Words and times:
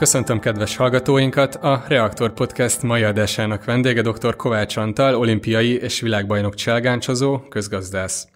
Köszöntöm 0.00 0.38
kedves 0.38 0.76
hallgatóinkat! 0.76 1.54
A 1.54 1.84
Reaktor 1.88 2.32
Podcast 2.32 2.82
mai 2.82 3.02
adásának 3.02 3.64
vendége 3.64 4.02
dr. 4.02 4.36
Kovács 4.36 4.76
Antal, 4.76 5.14
olimpiai 5.14 5.80
és 5.80 6.00
világbajnok 6.00 6.54
cselgáncsozó, 6.54 7.38
közgazdász. 7.38 8.28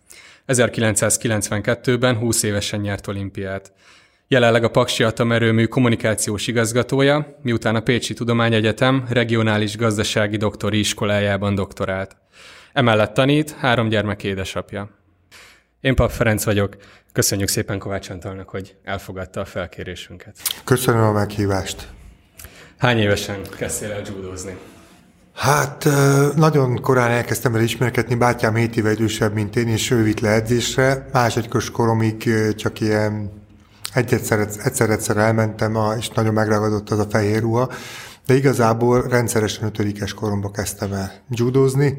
1992-ben 0.46 2.16
20 2.16 2.42
évesen 2.42 2.80
nyert 2.80 3.06
olimpiát. 3.06 3.72
Jelenleg 4.28 4.64
a 4.64 4.70
Paksi 4.70 5.02
Atomerőmű 5.02 5.64
kommunikációs 5.66 6.46
igazgatója, 6.46 7.38
miután 7.42 7.76
a 7.76 7.80
Pécsi 7.80 8.14
Tudományegyetem 8.14 9.04
regionális 9.08 9.76
gazdasági 9.76 10.36
doktori 10.36 10.78
iskolájában 10.78 11.54
doktorált. 11.54 12.16
Emellett 12.72 13.14
tanít, 13.14 13.50
három 13.50 13.88
gyermek 13.88 14.24
édesapja. 14.24 15.03
Én 15.84 15.94
Pap 15.94 16.10
Ferenc 16.10 16.44
vagyok. 16.44 16.76
Köszönjük 17.12 17.48
szépen 17.48 17.78
Kovács 17.78 18.10
Antalnak, 18.10 18.48
hogy 18.48 18.76
elfogadta 18.84 19.40
a 19.40 19.44
felkérésünket. 19.44 20.36
Köszönöm 20.64 21.02
a 21.02 21.12
meghívást. 21.12 21.88
Hány 22.78 22.98
évesen 22.98 23.40
kezdtél 23.58 23.90
el 23.90 24.02
judózni? 24.06 24.56
Hát 25.34 25.88
nagyon 26.36 26.80
korán 26.80 27.10
elkezdtem 27.10 27.54
el 27.54 27.60
ismerkedni, 27.60 28.14
bátyám 28.14 28.54
7 28.54 28.76
éve 28.76 28.90
idősebb, 28.90 29.34
mint 29.34 29.56
én, 29.56 29.68
és 29.68 29.90
ő 29.90 30.02
vitt 30.02 30.20
le 30.20 30.28
edzésre. 30.28 31.08
Másodikos 31.12 31.70
koromig 31.70 32.30
csak 32.56 32.80
ilyen 32.80 33.42
egyszer-egyszer 33.94 35.16
elmentem, 35.16 35.78
és 35.98 36.08
nagyon 36.08 36.34
megragadott 36.34 36.90
az 36.90 36.98
a 36.98 37.06
fehér 37.10 37.40
ruha, 37.40 37.70
de 38.26 38.34
igazából 38.34 39.02
rendszeresen 39.08 39.64
ötödikes 39.64 40.14
koromba 40.14 40.50
kezdtem 40.50 40.92
el 40.92 41.12
judozni, 41.30 41.94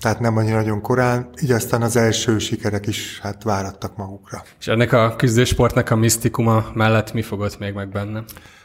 tehát 0.00 0.20
nem 0.20 0.36
annyira 0.36 0.56
nagyon 0.56 0.80
korán, 0.80 1.28
így 1.42 1.50
aztán 1.50 1.82
az 1.82 1.96
első 1.96 2.38
sikerek 2.38 2.86
is 2.86 3.20
hát 3.22 3.42
várattak 3.42 3.96
magukra. 3.96 4.42
És 4.60 4.66
ennek 4.66 4.92
a 4.92 5.16
küzdősportnak 5.16 5.90
a 5.90 5.96
misztikuma 5.96 6.64
mellett 6.74 7.12
mi 7.12 7.22
fogott 7.22 7.58
még 7.58 7.74
meg 7.74 7.88
benne? 7.88 8.24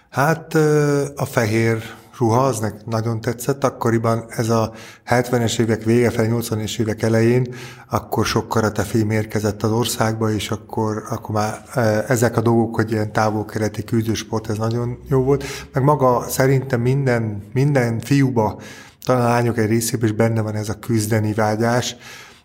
Hát 0.10 0.54
a 1.16 1.26
fehér 1.26 1.82
ruha, 2.20 2.44
az 2.44 2.74
nagyon 2.86 3.22
tetszett. 3.22 3.64
Akkoriban 3.64 4.26
ez 4.30 4.50
a 4.50 4.74
70-es 5.08 5.60
évek 5.60 5.84
vége 5.84 6.10
felé, 6.10 6.30
80-es 6.32 6.80
évek 6.80 7.02
elején, 7.02 7.56
akkor 7.90 8.26
sok 8.26 8.48
karatefilm 8.48 9.10
érkezett 9.10 9.64
az 9.64 9.72
országba, 9.72 10.32
és 10.32 10.50
akkor, 10.50 11.04
akkor 11.10 11.36
már 11.36 11.62
ezek 12.08 12.38
a 12.38 12.42
dolgok, 12.42 12.76
hogy 12.76 12.92
ilyen 12.92 13.12
távol-keleti 13.12 13.84
küzdősport, 13.84 14.50
ez 14.50 14.58
nagyon 14.58 15.00
jó 15.08 15.24
volt. 15.24 15.44
Meg 15.74 15.84
maga 15.84 16.26
szerintem 16.28 16.82
minden, 16.82 17.44
minden 17.54 18.00
fiúba 18.00 18.62
talán 19.04 19.26
a 19.26 19.30
lányok 19.30 19.58
egy 19.58 19.70
részében 19.70 20.10
is 20.10 20.16
benne 20.16 20.42
van 20.42 20.56
ez 20.56 20.70
a 20.70 20.80
küzdeni 20.80 21.34
vágyás. 21.34 21.96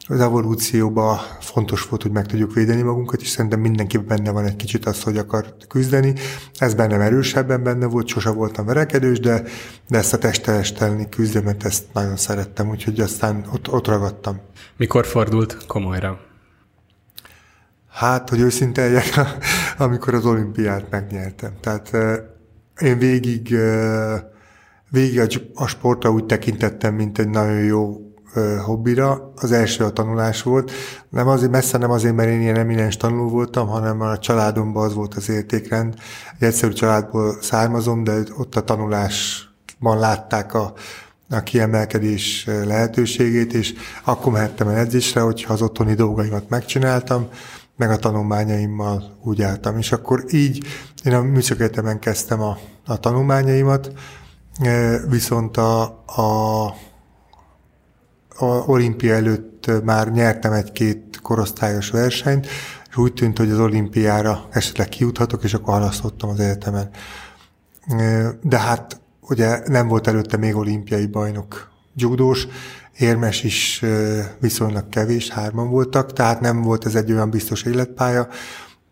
Az 0.09 0.21
evolúcióban 0.21 1.19
fontos 1.41 1.89
volt, 1.89 2.03
hogy 2.03 2.11
meg 2.11 2.27
tudjuk 2.27 2.55
védeni 2.55 2.83
magunkat, 2.83 3.21
és 3.21 3.29
szerintem 3.29 3.61
mindenki 3.61 3.99
benne 3.99 4.31
van 4.31 4.45
egy 4.45 4.57
kicsit 4.57 4.87
az, 4.87 5.03
hogy 5.03 5.17
akar 5.17 5.57
küzdeni. 5.69 6.15
Ez 6.59 6.75
bennem 6.75 7.01
erősebben 7.01 7.63
benne 7.63 7.87
volt, 7.87 8.07
sose 8.07 8.31
voltam 8.31 8.67
verekedős, 8.67 9.21
de, 9.21 9.43
de 9.89 9.99
ezt 9.99 10.13
a 10.13 10.19
testtelestelni 10.19 11.09
küzdemet, 11.09 11.65
ezt 11.65 11.85
nagyon 11.93 12.17
szerettem, 12.17 12.69
úgyhogy 12.69 13.01
aztán 13.01 13.45
ott, 13.53 13.73
ott 13.73 13.87
ragadtam. 13.87 14.41
Mikor 14.77 15.07
fordult 15.07 15.67
komolyra? 15.67 16.21
Hát, 17.91 18.29
hogy 18.29 18.41
őszinte 18.41 18.83
legyek, 18.83 19.21
amikor 19.79 20.15
az 20.15 20.27
olimpiát 20.27 20.91
megnyertem. 20.91 21.53
Tehát 21.61 21.91
én 22.81 22.99
végig 22.99 23.57
végig 24.95 25.21
a, 25.21 25.27
a 25.55 25.67
sportra 25.67 26.11
úgy 26.11 26.25
tekintettem, 26.25 26.95
mint 26.95 27.19
egy 27.19 27.29
nagyon 27.29 27.65
jó 27.65 28.01
ö, 28.35 28.57
hobbira. 28.57 29.33
Az 29.37 29.53
első 29.53 29.85
a 29.85 29.91
tanulás 29.91 30.43
volt. 30.43 30.73
Nem 31.09 31.29
azért, 31.29 31.51
messze 31.51 31.79
nem 31.79 31.91
azért, 31.91 32.15
mert 32.15 32.29
én 32.29 32.41
ilyen 32.41 32.59
eminens 32.59 32.97
tanuló 32.97 33.29
voltam, 33.29 33.69
hanem 33.69 34.01
a 34.01 34.19
családomban 34.19 34.85
az 34.85 34.95
volt 34.95 35.15
az 35.15 35.29
értékrend. 35.29 35.95
Egy 36.39 36.47
egyszerű 36.47 36.73
családból 36.73 37.37
származom, 37.41 38.05
de 38.05 38.23
ott 38.37 38.55
a 38.55 38.65
tanulásban 38.65 39.99
látták 39.99 40.55
a, 40.55 40.73
a 41.31 41.41
kiemelkedés 41.41 42.49
lehetőségét, 42.65 43.53
és 43.53 43.75
akkor 44.05 44.33
mehettem 44.33 44.69
el 44.69 44.77
edzésre, 44.77 45.21
hogyha 45.21 45.53
az 45.53 45.63
otthoni 45.63 45.95
dolgaimat 45.95 46.49
megcsináltam, 46.49 47.29
meg 47.77 47.91
a 47.91 47.97
tanulmányaimmal 47.97 49.19
úgy 49.23 49.43
álltam. 49.43 49.79
És 49.79 49.93
akkor 49.93 50.25
így 50.31 50.67
én 51.05 51.15
a 51.15 51.23
műszakegyetemen 51.23 51.99
kezdtem 51.99 52.41
a, 52.41 52.59
a 52.87 53.01
tanulmányaimat, 53.01 53.93
viszont 55.09 55.57
a, 55.57 55.83
a, 56.07 56.65
a 58.37 58.45
olimpia 58.67 59.15
előtt 59.15 59.71
már 59.85 60.13
nyertem 60.13 60.53
egy-két 60.53 61.19
korosztályos 61.23 61.91
versenyt, 61.91 62.47
és 62.91 62.97
úgy 62.97 63.13
tűnt, 63.13 63.39
hogy 63.39 63.51
az 63.51 63.59
olimpiára 63.59 64.49
esetleg 64.51 64.89
kijuthatok, 64.89 65.45
és 65.45 65.55
akkor 65.55 65.75
halasztottam 65.75 66.29
az 66.31 66.41
egyetemen. 66.41 66.91
De 68.43 68.59
hát 68.59 69.01
ugye 69.21 69.63
nem 69.67 69.89
volt 69.89 70.07
előtte 70.07 70.37
még 70.37 70.57
olimpiai 70.57 71.07
bajnok 71.07 71.71
judós, 71.97 72.47
érmes 72.99 73.43
is 73.43 73.85
viszonylag 74.41 74.89
kevés, 74.89 75.29
hárman 75.29 75.71
voltak, 75.71 76.13
tehát 76.13 76.41
nem 76.41 76.63
volt 76.63 76.87
ez 76.87 76.95
egy 76.95 77.13
olyan 77.13 77.31
biztos 77.31 77.63
életpálya, 77.63 78.29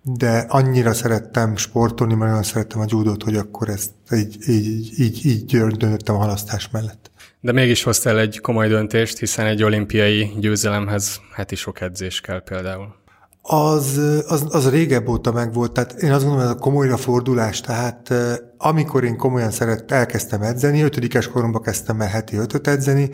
de 0.03 0.45
annyira 0.49 0.93
szerettem 0.93 1.57
sportolni, 1.57 2.15
mert 2.15 2.31
olyan 2.31 2.43
szerettem 2.43 2.81
a 2.81 2.87
judót, 2.89 3.23
hogy 3.23 3.37
akkor 3.37 3.69
ezt 3.69 3.91
így, 4.13 4.37
így, 4.49 5.01
így, 5.01 5.27
így 5.27 5.45
döntöttem 5.77 6.15
a 6.15 6.19
halasztás 6.19 6.69
mellett. 6.71 7.11
De 7.41 7.53
mégis 7.53 7.83
hoztál 7.83 8.19
egy 8.19 8.41
komoly 8.41 8.69
döntést, 8.69 9.19
hiszen 9.19 9.47
egy 9.47 9.63
olimpiai 9.63 10.33
győzelemhez 10.39 11.21
heti 11.35 11.55
sok 11.55 11.81
edzés 11.81 12.21
kell 12.21 12.43
például. 12.43 13.02
Az, 13.45 14.01
az, 14.27 14.47
az 14.51 14.71
régebb 14.71 15.09
óta 15.09 15.33
megvolt, 15.33 15.73
tehát 15.73 15.93
én 15.93 16.13
azt 16.13 16.25
gondolom, 16.25 16.49
ez 16.49 16.55
a 16.55 16.59
komolyra 16.59 16.97
fordulás, 16.97 17.61
tehát 17.61 18.15
amikor 18.59 19.05
én 19.05 19.17
komolyan 19.17 19.51
szeret, 19.51 19.93
elkezdtem 19.93 20.43
edzeni, 20.43 20.83
ötödikes 20.83 21.29
koromban 21.29 21.63
kezdtem 21.63 22.01
el 22.01 22.09
heti 22.09 22.37
ötöt 22.37 22.67
edzeni, 22.67 23.11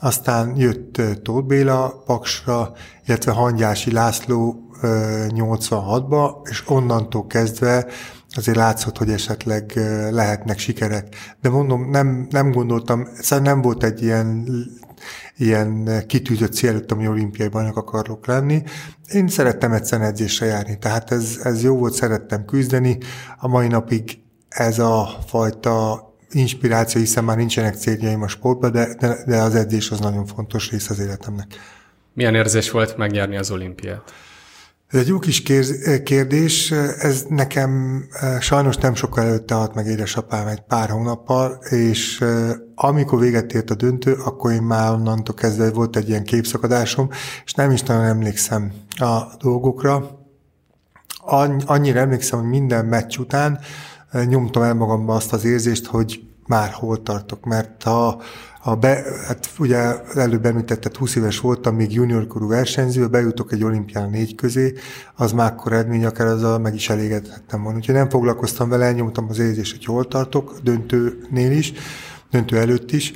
aztán 0.00 0.56
jött 0.56 1.02
Tóth 1.22 1.46
Béla 1.46 2.02
Paksra, 2.06 2.72
illetve 3.06 3.32
Hangyási 3.32 3.92
László 3.92 4.68
86-ba, 4.82 6.48
és 6.50 6.62
onnantól 6.68 7.26
kezdve 7.26 7.86
azért 8.34 8.56
látszott, 8.56 8.98
hogy 8.98 9.10
esetleg 9.10 9.72
lehetnek 10.10 10.58
sikerek. 10.58 11.16
De 11.40 11.48
mondom, 11.48 11.90
nem, 11.90 12.26
nem 12.30 12.52
gondoltam, 12.52 13.08
szóval 13.20 13.44
nem 13.44 13.62
volt 13.62 13.84
egy 13.84 14.02
ilyen, 14.02 14.48
ilyen 15.38 16.02
kitűzött 16.06 16.52
cél 16.52 16.70
előtt, 16.70 16.92
ami 16.92 17.08
olimpiai 17.08 17.48
bajnok 17.48 17.76
akarok 17.76 18.26
lenni. 18.26 18.62
Én 19.12 19.28
szerettem 19.28 19.72
egyszerűen 19.72 20.08
edzésre 20.08 20.46
járni, 20.46 20.78
tehát 20.78 21.10
ez, 21.10 21.40
ez 21.42 21.62
jó 21.62 21.76
volt, 21.76 21.94
szerettem 21.94 22.44
küzdeni. 22.44 22.98
A 23.38 23.48
mai 23.48 23.68
napig 23.68 24.18
ez 24.48 24.78
a 24.78 25.18
fajta 25.26 26.06
inspiráció, 26.30 27.00
hiszen 27.00 27.24
már 27.24 27.36
nincsenek 27.36 27.74
céljaim 27.74 28.22
a 28.22 28.28
sportban, 28.28 28.72
de, 28.72 28.94
de, 29.00 29.16
de 29.26 29.36
az 29.36 29.54
edzés 29.54 29.90
az 29.90 30.00
nagyon 30.00 30.26
fontos 30.26 30.70
rész 30.70 30.90
az 30.90 30.98
életemnek. 30.98 31.46
Milyen 32.12 32.34
érzés 32.34 32.70
volt 32.70 32.96
megnyerni 32.96 33.36
az 33.36 33.50
olimpiát? 33.50 34.12
Ez 34.88 35.00
egy 35.00 35.06
jó 35.06 35.18
kis 35.18 35.42
kérdés. 36.04 36.70
Ez 36.98 37.24
nekem 37.28 38.02
sajnos 38.40 38.76
nem 38.76 38.94
sokkal 38.94 39.24
előtte 39.24 39.54
halt 39.54 39.74
meg 39.74 39.86
édesapám 39.86 40.46
egy 40.46 40.60
pár 40.60 40.88
hónappal, 40.90 41.58
és 41.70 42.24
amikor 42.74 43.18
véget 43.18 43.52
ért 43.52 43.70
a 43.70 43.74
döntő, 43.74 44.12
akkor 44.12 44.52
én 44.52 44.62
már 44.62 44.92
onnantól 44.92 45.34
kezdve 45.34 45.70
volt 45.70 45.96
egy 45.96 46.08
ilyen 46.08 46.24
képszakadásom, 46.24 47.08
és 47.44 47.52
nem 47.52 47.70
is 47.70 47.82
nagyon 47.82 48.04
emlékszem 48.04 48.72
a 48.98 49.22
dolgokra. 49.38 50.26
Annyira 51.66 52.00
emlékszem, 52.00 52.38
hogy 52.38 52.48
minden 52.48 52.86
meccs 52.86 53.18
után 53.18 53.58
nyomtam 54.24 54.62
el 54.62 54.74
magamba 54.74 55.14
azt 55.14 55.32
az 55.32 55.44
érzést, 55.44 55.86
hogy 55.86 56.22
már 56.46 56.70
hol 56.70 57.02
tartok, 57.02 57.44
mert 57.44 57.82
ha 57.82 58.22
a 58.70 58.76
be, 58.76 59.02
hát 59.26 59.50
ugye 59.58 60.02
előbb 60.14 60.46
említetted, 60.46 60.96
20 60.96 61.14
éves 61.14 61.40
voltam, 61.40 61.74
még 61.74 61.92
juniorkorú 61.92 62.48
versenyző, 62.48 63.06
bejutok 63.06 63.52
egy 63.52 63.64
olimpián 63.64 64.10
négy 64.10 64.34
közé, 64.34 64.74
az 65.14 65.32
már 65.32 65.52
akkor 65.52 65.72
eredmény, 65.72 66.04
akár 66.04 66.26
azzal 66.26 66.58
meg 66.58 66.74
is 66.74 66.88
elégedhettem 66.88 67.62
volna. 67.62 67.78
Úgyhogy 67.78 67.94
nem 67.94 68.08
foglalkoztam 68.08 68.68
vele, 68.68 68.84
elnyomtam 68.84 69.26
az 69.28 69.38
érzést, 69.38 69.76
hogy 69.76 69.84
hol 69.84 70.08
tartok, 70.08 70.58
döntőnél 70.62 71.52
is, 71.52 71.72
döntő 72.30 72.58
előtt 72.58 72.92
is, 72.92 73.12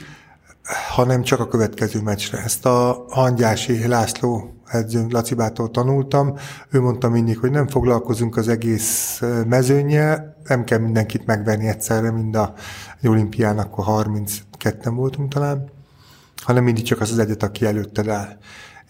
hanem 0.91 1.23
csak 1.23 1.41
a 1.41 1.49
következő 1.49 2.01
meccsre. 2.01 2.39
Ezt 2.39 2.67
a 2.67 3.05
Hangyási 3.09 3.87
László 3.87 4.53
edzőn 4.67 5.07
Lacibától 5.11 5.71
tanultam. 5.71 6.35
Ő 6.71 6.81
mondta 6.81 7.09
mindig, 7.09 7.39
hogy 7.39 7.51
nem 7.51 7.69
foglalkozunk 7.69 8.37
az 8.37 8.49
egész 8.49 9.23
mezőnyel, 9.47 10.37
nem 10.45 10.65
kell 10.65 10.79
mindenkit 10.79 11.27
megvenni 11.27 11.69
egyszerre, 11.69 12.11
mind 12.11 12.37
a 12.37 12.55
olimpián, 13.03 13.59
akkor 13.59 13.85
32-en 14.63 14.93
voltunk 14.95 15.33
talán, 15.33 15.71
hanem 16.37 16.65
mindig 16.65 16.85
csak 16.85 17.01
az 17.01 17.11
az 17.11 17.19
egyet, 17.19 17.43
aki 17.43 17.65
előtted 17.65 18.09
áll. 18.09 18.37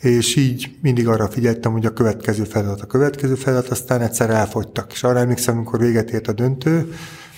És 0.01 0.37
így 0.37 0.79
mindig 0.83 1.09
arra 1.09 1.29
figyeltem, 1.29 1.73
hogy 1.73 1.87
a 1.87 1.93
következő 1.93 2.45
feladat, 2.45 2.81
a 2.81 2.87
következő 2.87 3.35
feladat, 3.35 3.69
aztán 3.69 4.01
egyszer 4.01 4.31
elfogytak. 4.31 4.93
És 4.93 5.03
arra 5.03 5.19
emlékszem, 5.19 5.57
amikor 5.57 5.79
véget 5.79 6.11
ért 6.11 6.29
a 6.29 6.33
döntő, 6.33 6.95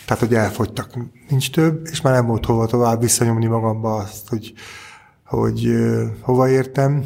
tehát, 0.07 0.23
hogy 0.23 0.35
elfogytak, 0.35 0.91
nincs 1.29 1.51
több, 1.51 1.87
és 1.91 2.01
már 2.01 2.15
nem 2.15 2.27
volt 2.27 2.45
hova 2.45 2.67
tovább 2.67 3.01
visszanyomni 3.01 3.47
magamba 3.47 3.95
azt, 3.95 4.29
hogy, 4.29 4.53
hogy 5.25 5.69
hova 6.21 6.49
értem, 6.49 7.05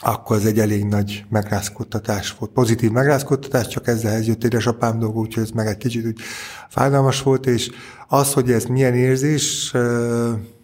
akkor 0.00 0.36
ez 0.36 0.44
egy 0.44 0.58
elég 0.58 0.84
nagy 0.84 1.24
megrázkódtatás 1.28 2.34
volt. 2.38 2.52
Pozitív 2.52 2.90
megrázkódtatás, 2.90 3.66
csak 3.66 3.86
ezzel 3.86 4.20
jött 4.20 4.44
édesapám 4.44 4.98
dolga, 4.98 5.18
úgyhogy 5.18 5.42
ez 5.42 5.50
meg 5.50 5.66
egy 5.66 5.76
kicsit 5.76 6.06
úgy 6.06 6.20
fájdalmas 6.68 7.22
volt, 7.22 7.46
és 7.46 7.70
az, 8.08 8.32
hogy 8.32 8.50
ez 8.50 8.64
milyen 8.64 8.94
érzés, 8.94 9.72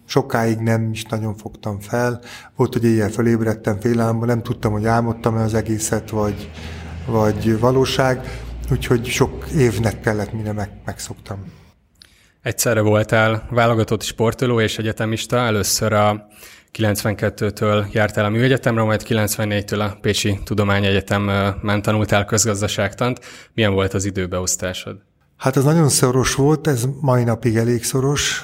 sokáig 0.05 0.57
nem 0.57 0.89
is 0.91 1.03
nagyon 1.03 1.35
fogtam 1.35 1.79
fel. 1.79 2.21
Volt, 2.55 2.73
hogy 2.73 2.83
éjjel 2.83 3.09
felébredtem 3.09 3.79
félelmben, 3.79 4.27
nem 4.27 4.43
tudtam, 4.43 4.71
hogy 4.71 4.85
álmodtam-e 4.85 5.41
az 5.41 5.53
egészet, 5.53 6.09
vagy, 6.09 6.51
vagy 7.05 7.59
valóság, 7.59 8.43
úgyhogy 8.71 9.05
sok 9.05 9.47
évnek 9.57 9.99
kellett, 9.99 10.33
mire 10.33 10.51
meg, 10.51 10.69
megszoktam. 10.85 11.43
Egyszerre 12.41 12.81
voltál 12.81 13.47
válogatott 13.49 14.01
sportoló 14.01 14.59
és 14.59 14.77
egyetemista, 14.77 15.37
először 15.37 15.93
a 15.93 16.27
92-től 16.77 17.91
jártál 17.91 18.25
a 18.25 18.29
műegyetemre, 18.29 18.83
majd 18.83 19.01
94-től 19.07 19.79
a 19.79 19.97
Pécsi 20.01 20.39
Tudományegyetemen 20.43 21.81
tanultál 21.81 22.25
közgazdaságtant. 22.25 23.19
Milyen 23.53 23.73
volt 23.73 23.93
az 23.93 24.05
időbeosztásod? 24.05 24.97
Hát 25.37 25.57
ez 25.57 25.63
nagyon 25.63 25.89
szoros 25.89 26.35
volt, 26.35 26.67
ez 26.67 26.85
mai 27.01 27.23
napig 27.23 27.55
elég 27.55 27.83
szoros. 27.83 28.43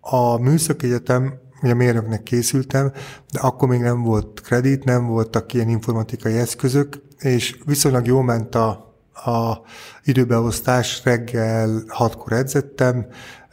A 0.00 0.38
Műszaki 0.38 0.86
Egyetem, 0.86 1.34
ugye 1.62 1.74
mérnöknek 1.74 2.22
készültem, 2.22 2.92
de 3.32 3.40
akkor 3.40 3.68
még 3.68 3.80
nem 3.80 4.02
volt 4.02 4.40
kredit, 4.40 4.84
nem 4.84 5.06
voltak 5.06 5.52
ilyen 5.52 5.68
informatikai 5.68 6.36
eszközök, 6.36 7.02
és 7.18 7.58
viszonylag 7.64 8.06
jól 8.06 8.22
ment 8.22 8.54
a, 8.54 8.68
a 9.12 9.60
időbeosztás, 10.04 11.00
reggel 11.04 11.82
hatkor 11.88 12.32
edzettem, 12.32 13.06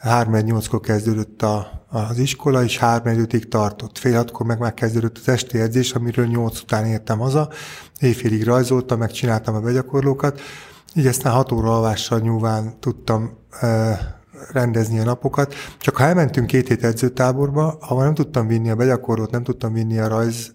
3-8-kor 0.04 0.80
kezdődött 0.80 1.42
a, 1.42 1.83
az 1.94 2.18
iskola, 2.18 2.64
és 2.64 2.78
3 2.78 3.26
ig 3.32 3.48
tartott. 3.48 3.98
Fél 3.98 4.16
hatkor 4.16 4.46
meg 4.46 4.60
már 4.60 4.74
kezdődött 4.74 5.18
az 5.18 5.28
esti 5.28 5.60
edzés, 5.60 5.92
amiről 5.92 6.26
8 6.26 6.60
után 6.60 6.86
értem 6.86 7.20
haza, 7.20 7.50
éjfélig 8.00 8.44
rajzoltam, 8.44 9.00
meg 9.00 9.12
csináltam 9.12 9.56
a 9.56 9.60
begyakorlókat, 9.60 10.42
így 10.96 11.08
aztán 11.08 11.34
6 11.34 11.52
óra 11.52 11.76
alvással 11.76 12.20
nyúlván 12.20 12.80
tudtam 12.80 13.38
e, 13.60 13.98
rendezni 14.52 15.00
a 15.00 15.04
napokat. 15.04 15.54
Csak 15.80 15.98
ha 15.98 16.04
elmentünk 16.04 16.48
két 16.48 16.68
hét 16.68 16.84
edzőtáborba, 16.84 17.78
ahol 17.80 18.04
nem 18.04 18.14
tudtam 18.14 18.48
vinni 18.48 18.70
a 18.70 18.76
begyakorlót, 18.76 19.32
nem 19.32 19.44
tudtam 19.44 19.74
vinni 19.74 20.00
a 20.00 20.08
rajz 20.08 20.54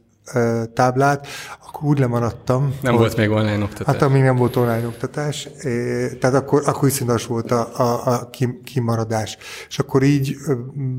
táblát, 0.74 1.26
akkor 1.66 1.88
úgy 1.88 1.98
lemaradtam. 1.98 2.74
Nem 2.82 2.92
hogy, 2.92 3.00
volt 3.00 3.16
még 3.16 3.30
online 3.30 3.62
oktatás. 3.62 3.94
Hát 3.94 4.02
amíg 4.02 4.22
nem 4.22 4.36
volt 4.36 4.56
online 4.56 4.86
oktatás, 4.86 5.48
tehát 6.20 6.34
akkor, 6.36 6.62
akkor 6.66 6.88
iszonyatos 6.88 7.26
volt 7.26 7.50
a, 7.50 7.68
a, 7.76 8.06
a 8.06 8.30
kimaradás. 8.64 9.36
És 9.68 9.78
akkor 9.78 10.02
így 10.02 10.36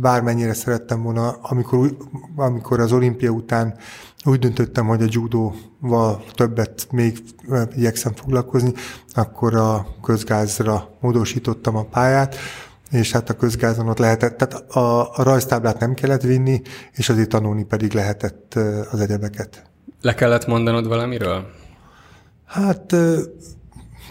bármennyire 0.01 0.53
szerettem 0.53 1.03
volna, 1.03 1.37
amikor, 1.41 1.95
amikor 2.35 2.79
az 2.79 2.91
olimpia 2.91 3.29
után 3.29 3.77
úgy 4.23 4.39
döntöttem, 4.39 4.85
hogy 4.85 5.01
a 5.01 5.07
judóval 5.09 6.23
többet 6.33 6.87
még 6.91 7.17
igyekszem 7.75 8.13
foglalkozni, 8.13 8.73
akkor 9.13 9.55
a 9.55 9.87
közgázra 10.01 10.89
módosítottam 10.99 11.75
a 11.75 11.83
pályát, 11.83 12.35
és 12.91 13.11
hát 13.11 13.29
a 13.29 13.33
közgázon 13.33 13.87
ott 13.87 13.97
lehetett, 13.97 14.37
tehát 14.37 14.71
a, 14.71 15.09
a 15.15 15.23
rajztáblát 15.23 15.79
nem 15.79 15.93
kellett 15.93 16.21
vinni, 16.21 16.61
és 16.91 17.09
azért 17.09 17.29
tanulni 17.29 17.63
pedig 17.63 17.93
lehetett 17.93 18.53
az 18.91 18.99
egyebeket. 18.99 19.63
Le 20.01 20.13
kellett 20.13 20.47
mondanod 20.47 20.87
valamiről? 20.87 21.45
Hát 22.45 22.95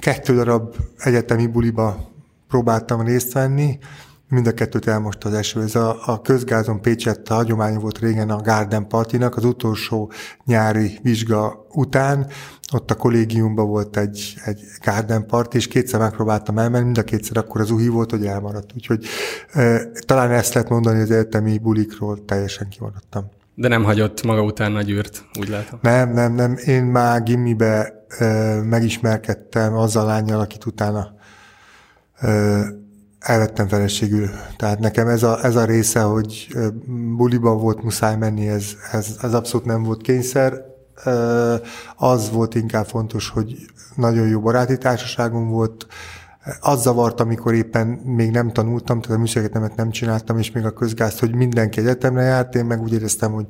kettő 0.00 0.34
darab 0.34 0.76
egyetemi 0.98 1.46
buliba 1.46 2.10
próbáltam 2.48 3.00
részt 3.00 3.32
venni, 3.32 3.78
mind 4.28 4.46
a 4.46 4.52
kettőt 4.52 4.86
elmost 4.86 5.24
az 5.24 5.32
eső. 5.32 5.62
Ez 5.62 5.74
a, 5.74 5.96
a 6.04 6.20
közgázon 6.20 6.80
Pécsett 6.80 7.28
a 7.28 7.34
hagyomány 7.34 7.78
volt 7.78 7.98
régen 7.98 8.30
a 8.30 8.40
Garden 8.40 8.88
Partinak, 8.88 9.36
az 9.36 9.44
utolsó 9.44 10.12
nyári 10.44 10.98
vizsga 11.02 11.66
után, 11.72 12.26
ott 12.72 12.90
a 12.90 12.94
kollégiumban 12.94 13.66
volt 13.66 13.96
egy, 13.96 14.34
egy 14.44 14.60
Garden 14.84 15.26
Party, 15.26 15.54
és 15.54 15.68
kétszer 15.68 16.00
megpróbáltam 16.00 16.58
elmenni, 16.58 16.84
mind 16.84 16.98
a 16.98 17.02
kétszer 17.02 17.36
akkor 17.36 17.60
az 17.60 17.70
uhi 17.70 17.88
volt, 17.88 18.10
hogy 18.10 18.26
elmaradt. 18.26 18.70
Úgyhogy 18.74 19.04
e, 19.52 19.90
talán 20.06 20.30
ezt 20.30 20.54
lehet 20.54 20.68
mondani, 20.68 21.00
az 21.00 21.10
egyetemi 21.10 21.58
bulikról 21.58 22.24
teljesen 22.24 22.68
kimaradtam. 22.68 23.30
De 23.54 23.68
nem 23.68 23.84
hagyott 23.84 24.22
maga 24.22 24.42
után 24.42 24.72
nagy 24.72 24.90
űrt, 24.90 25.24
úgy 25.38 25.48
látom. 25.48 25.78
Nem, 25.82 26.12
nem, 26.12 26.34
nem. 26.34 26.56
Én 26.66 26.84
már 26.84 27.22
gimmibe 27.22 28.04
e, 28.18 28.26
megismerkedtem 28.62 29.74
azzal 29.74 30.04
a 30.04 30.06
lányjal, 30.06 30.40
akit 30.40 30.66
utána 30.66 31.14
e, 32.14 32.28
elvettem 33.18 33.68
feleségül. 33.68 34.28
Tehát 34.56 34.78
nekem 34.78 35.08
ez 35.08 35.22
a, 35.22 35.44
ez 35.44 35.56
a 35.56 35.64
része, 35.64 36.00
hogy 36.00 36.48
buliban 37.16 37.58
volt 37.58 37.82
muszáj 37.82 38.16
menni, 38.16 38.48
ez, 38.48 38.76
ez, 38.92 39.16
ez 39.22 39.34
abszolút 39.34 39.66
nem 39.66 39.82
volt 39.82 40.02
kényszer. 40.02 40.67
Az 41.96 42.30
volt 42.30 42.54
inkább 42.54 42.86
fontos, 42.86 43.28
hogy 43.28 43.56
nagyon 43.94 44.28
jó 44.28 44.40
baráti 44.40 44.78
társaságom 44.78 45.48
volt, 45.48 45.86
az 46.60 46.82
zavart, 46.82 47.20
amikor 47.20 47.54
éppen 47.54 47.86
még 47.86 48.30
nem 48.30 48.52
tanultam, 48.52 49.00
tehát 49.00 49.16
a 49.16 49.20
műszegyetemet 49.20 49.76
nem 49.76 49.90
csináltam, 49.90 50.38
és 50.38 50.50
még 50.50 50.64
a 50.64 50.70
közgázt, 50.70 51.18
hogy 51.18 51.34
mindenki 51.34 51.80
egyetemre 51.80 52.22
járt, 52.22 52.54
én 52.54 52.64
meg 52.64 52.82
úgy 52.82 52.92
éreztem, 52.92 53.32
hogy, 53.32 53.46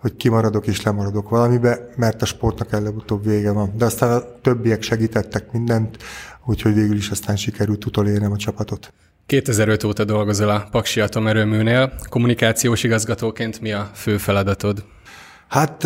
hogy 0.00 0.16
kimaradok 0.16 0.66
és 0.66 0.82
lemaradok 0.82 1.28
valamibe, 1.28 1.88
mert 1.96 2.22
a 2.22 2.26
sportnak 2.26 2.72
előbb-utóbb 2.72 3.24
vége 3.24 3.52
van. 3.52 3.72
De 3.76 3.84
aztán 3.84 4.10
a 4.10 4.22
többiek 4.42 4.82
segítettek 4.82 5.52
mindent, 5.52 5.96
úgyhogy 6.44 6.74
végül 6.74 6.96
is 6.96 7.10
aztán 7.10 7.36
sikerült 7.36 7.84
utolérnem 7.84 8.32
a 8.32 8.36
csapatot. 8.36 8.92
2005 9.26 9.84
óta 9.84 10.04
dolgozol 10.04 10.48
a 10.48 10.68
Paksi 10.70 11.00
Atomerőműnél. 11.00 11.92
Kommunikációs 12.08 12.82
igazgatóként 12.82 13.60
mi 13.60 13.72
a 13.72 13.90
fő 13.94 14.16
feladatod? 14.16 14.84
Hát 15.48 15.84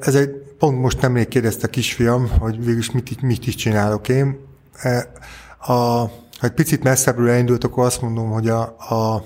ez 0.00 0.14
egy, 0.14 0.30
pont 0.58 0.80
most 0.80 1.00
nemrég 1.00 1.28
kérdezte 1.28 1.66
a 1.66 1.70
kisfiam, 1.70 2.28
hogy 2.38 2.64
végülis 2.64 2.90
mit, 2.90 3.22
mit 3.22 3.46
is 3.46 3.54
csinálok 3.54 4.08
én. 4.08 4.38
A, 5.58 5.72
ha 5.72 6.10
egy 6.40 6.52
picit 6.52 6.82
messzebbről 6.82 7.28
elindult, 7.28 7.64
akkor 7.64 7.84
azt 7.84 8.02
mondom, 8.02 8.30
hogy 8.30 8.48
a, 8.48 8.60
a 8.78 9.22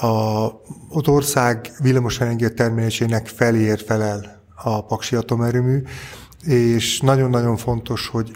a, 0.00 0.46
az 0.88 1.08
ország 1.08 1.70
villamosenergia 1.78 2.54
termelésének 2.54 3.26
felér 3.26 3.82
felel 3.86 4.42
a 4.54 4.84
Paksi 4.84 5.16
atomerőmű, 5.16 5.82
és 6.44 7.00
nagyon-nagyon 7.00 7.56
fontos, 7.56 8.08
hogy 8.08 8.30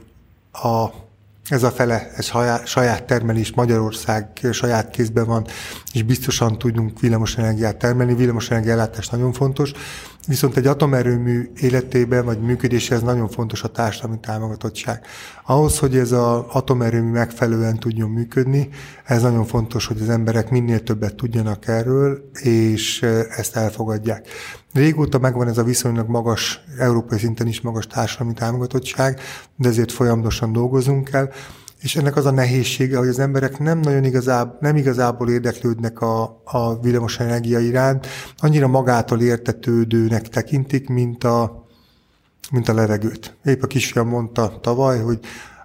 a 0.52 0.87
ez 1.49 1.62
a 1.62 1.70
fele, 1.70 2.11
ez 2.17 2.31
saját 2.64 3.05
termelés, 3.05 3.52
Magyarország 3.52 4.40
saját 4.52 4.90
kézben 4.90 5.26
van, 5.26 5.46
és 5.93 6.02
biztosan 6.02 6.58
tudunk 6.58 7.00
villamosenergiát 7.00 7.76
termelni. 7.76 8.14
Villamosenergia 8.14 8.73
ellátás 8.73 9.08
nagyon 9.08 9.32
fontos, 9.32 9.73
viszont 10.26 10.56
egy 10.56 10.66
atomerőmű 10.66 11.50
életében 11.60 12.24
vagy 12.24 12.40
működéshez 12.40 13.02
nagyon 13.02 13.28
fontos 13.28 13.62
a 13.62 13.68
társadalmi 13.68 14.20
támogatottság. 14.20 15.06
Ahhoz, 15.47 15.78
hogy 15.78 15.97
ez 15.97 16.12
az 16.12 16.44
atomerőmű 16.49 17.11
megfelelően 17.11 17.78
tudjon 17.78 18.11
működni, 18.11 18.68
ez 19.04 19.23
nagyon 19.23 19.44
fontos, 19.44 19.87
hogy 19.87 20.00
az 20.00 20.08
emberek 20.08 20.50
minél 20.50 20.82
többet 20.82 21.14
tudjanak 21.14 21.68
erről, 21.68 22.30
és 22.32 23.02
ezt 23.37 23.56
elfogadják. 23.56 24.28
Régóta 24.73 25.18
megvan 25.18 25.49
ez 25.49 25.58
a 25.58 25.64
viszonylag 25.64 26.08
magas, 26.08 26.64
európai 26.78 27.18
szinten 27.18 27.47
is 27.47 27.61
magas 27.61 27.87
társadalmi 27.87 28.32
támogatottság, 28.32 29.20
de 29.56 29.68
ezért 29.68 29.92
folyamatosan 29.92 30.52
dolgozunk 30.52 31.11
el, 31.11 31.30
és 31.82 31.96
ennek 31.96 32.16
az 32.16 32.26
a 32.26 32.30
nehézsége, 32.30 32.98
hogy 32.98 33.08
az 33.08 33.18
emberek 33.18 33.58
nem 33.58 33.78
nagyon 33.78 34.04
igazából, 34.04 34.56
nem 34.60 34.76
igazából 34.76 35.28
érdeklődnek 35.30 36.00
a, 36.00 36.42
a 36.44 36.80
villamosenergia 36.80 37.58
iránt, 37.58 38.06
annyira 38.36 38.66
magától 38.66 39.20
értetődőnek 39.20 40.28
tekintik, 40.28 40.88
mint 40.88 41.24
a, 41.24 41.66
mint 42.50 42.68
a 42.68 42.74
levegőt. 42.74 43.36
Épp 43.44 43.62
a 43.62 43.66
kisfiam 43.66 44.08
mondta 44.08 44.58
tavaly, 44.60 45.00
hogy 45.00 45.18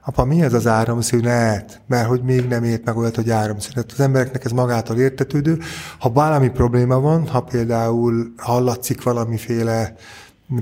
apa, 0.05 0.25
mi 0.25 0.41
ez 0.41 0.53
az 0.53 0.67
áramszünet? 0.67 1.81
Mert 1.87 2.07
hogy 2.07 2.21
még 2.21 2.47
nem 2.47 2.63
ért 2.63 2.85
meg 2.85 2.97
olyat, 2.97 3.15
hogy 3.15 3.29
áramszünet. 3.29 3.91
Az 3.91 3.99
embereknek 3.99 4.45
ez 4.45 4.51
magától 4.51 4.97
értetődő. 4.97 5.59
Ha 5.99 6.09
valami 6.09 6.49
probléma 6.49 6.99
van, 6.99 7.27
ha 7.27 7.41
például 7.41 8.33
hallatszik 8.37 9.03
valamiféle 9.03 9.95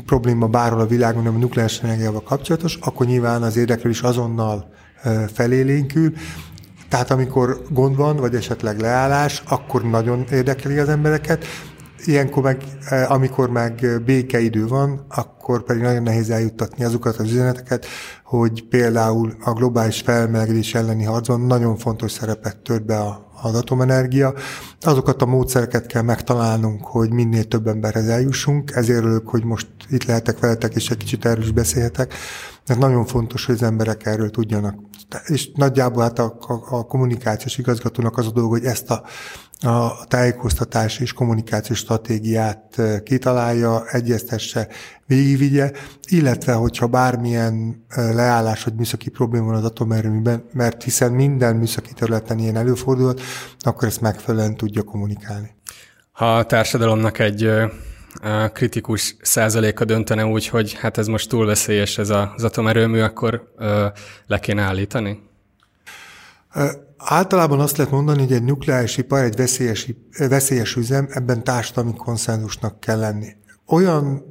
probléma 0.06 0.48
bárhol 0.48 0.80
a 0.80 0.88
világon, 0.88 1.28
ami 1.28 1.40
nukleáris 1.40 1.80
energiával 1.80 2.24
kapcsolatos, 2.24 2.78
akkor 2.82 3.06
nyilván 3.06 3.44
az 3.44 3.58
érdeklődés 3.58 4.02
azonnal 4.02 4.74
felélénkül, 5.34 6.14
tehát 6.90 7.12
amikor 7.12 7.62
gond 7.70 7.96
van, 7.96 8.16
vagy 8.16 8.36
esetleg 8.36 8.80
leállás, 8.80 9.44
akkor 9.48 9.84
nagyon 9.84 10.26
érdekli 10.32 10.78
az 10.78 10.90
embereket, 10.90 11.46
Ilyenkor 12.08 12.44
meg, 12.44 12.64
amikor 13.08 13.50
meg 13.50 14.02
békeidő 14.06 14.68
van, 14.68 15.06
akkor 15.10 15.64
pedig 15.64 15.82
nagyon 15.82 16.04
nehéz 16.04 16.30
eljuttatni 16.30 16.84
azokat 16.84 17.16
az 17.16 17.32
üzeneteket, 17.32 17.86
hogy 18.24 18.68
például 18.68 19.34
a 19.44 19.52
globális 19.52 20.02
felmelegedés 20.02 20.76
elleni 20.76 21.04
harcban 21.04 21.42
nagyon 21.42 21.78
fontos 21.78 22.12
szerepet 22.12 22.58
tört 22.58 22.86
be 22.86 22.98
a, 22.98 23.32
az 23.42 23.56
atomenergia. 23.56 24.34
Azokat 24.82 25.22
a 25.22 25.26
módszereket 25.26 25.86
kell 25.86 26.02
megtalálnunk, 26.02 26.86
hogy 26.86 27.12
minél 27.12 27.44
több 27.44 27.68
emberhez 27.68 28.08
eljussunk, 28.08 28.72
ezért 28.72 29.00
örülök, 29.00 29.28
hogy 29.28 29.44
most 29.44 29.68
itt 29.90 30.06
lehetek 30.06 30.40
veletek, 30.40 30.76
és 30.76 30.90
egy 30.90 30.98
kicsit 30.98 31.26
erről 31.26 31.44
is 31.44 31.52
beszélhetek, 31.52 32.14
mert 32.68 32.80
nagyon 32.80 33.06
fontos, 33.06 33.46
hogy 33.46 33.56
az 33.56 33.64
emberek 33.64 34.06
erről 34.06 34.30
tudjanak. 34.30 34.76
És 35.26 35.52
nagyjából 35.54 36.04
hát 36.04 36.20
a, 36.20 36.38
a, 36.40 36.76
a 36.76 36.84
kommunikációs 36.84 37.58
igazgatónak 37.58 38.18
az 38.18 38.28
a 38.28 38.32
dolog, 38.32 38.50
hogy 38.50 38.66
ezt 38.66 38.92
a, 38.92 39.04
a 39.60 40.06
tájékoztatás 40.08 41.00
és 41.00 41.14
kommunikációs 41.14 41.78
stratégiát 41.78 42.82
kitalálja, 43.04 43.88
egyeztesse, 43.88 44.68
végigvigye, 45.06 45.72
illetve 46.10 46.54
hogyha 46.54 46.88
bármilyen 46.88 47.86
leállás 47.96 48.64
vagy 48.64 48.76
műszaki 48.76 49.10
probléma 49.10 49.46
van 49.46 49.56
az 49.56 49.64
atomerőműben, 49.64 50.44
mert 50.54 50.84
hiszen 50.84 51.12
minden 51.12 51.56
műszaki 51.56 51.94
területen 51.94 52.40
ilyen 52.40 52.56
előfordulhat, 52.56 53.22
akkor 53.60 53.88
ezt 53.88 54.02
megfelelően 54.02 54.56
tudja 54.58 54.84
kommunikálni. 54.84 55.56
Ha 56.12 56.36
a 56.36 56.46
társadalomnak 56.46 57.20
egy 57.20 57.50
kritikus 58.54 59.16
százaléka 59.22 59.86
döntene 59.86 60.26
úgy, 60.26 60.48
hogy 60.48 60.74
hát 60.74 60.98
ez 60.98 61.08
most 61.08 61.30
túl 61.30 61.46
veszélyes 61.46 61.98
ez 61.98 62.10
az 62.10 62.44
atomerőmű, 62.44 63.00
akkor 63.00 63.54
le 64.28 64.40
kéne 64.40 64.62
állítani? 64.62 65.30
Általában 66.98 67.60
azt 67.60 67.78
lehet 67.78 67.92
mondani, 67.92 68.20
hogy 68.20 68.32
egy 68.32 68.44
nukleáris 68.44 68.98
ipar, 68.98 69.24
egy 69.24 69.36
veszélyes, 69.36 69.94
veszélyes 70.18 70.76
üzem, 70.76 71.08
ebben 71.10 71.44
társadalmi 71.44 71.94
konszenzusnak 71.94 72.80
kell 72.80 73.00
lenni. 73.00 73.36
Olyan, 73.68 74.24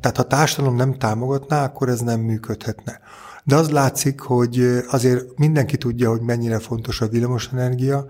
tehát 0.00 0.16
ha 0.16 0.22
társadalom 0.22 0.76
nem 0.76 0.98
támogatná, 0.98 1.64
akkor 1.64 1.88
ez 1.88 2.00
nem 2.00 2.20
működhetne. 2.20 3.00
De 3.44 3.56
az 3.56 3.70
látszik, 3.70 4.20
hogy 4.20 4.82
azért 4.90 5.38
mindenki 5.38 5.76
tudja, 5.76 6.10
hogy 6.10 6.20
mennyire 6.20 6.58
fontos 6.58 7.00
a 7.00 7.08
villamosenergia, 7.08 8.06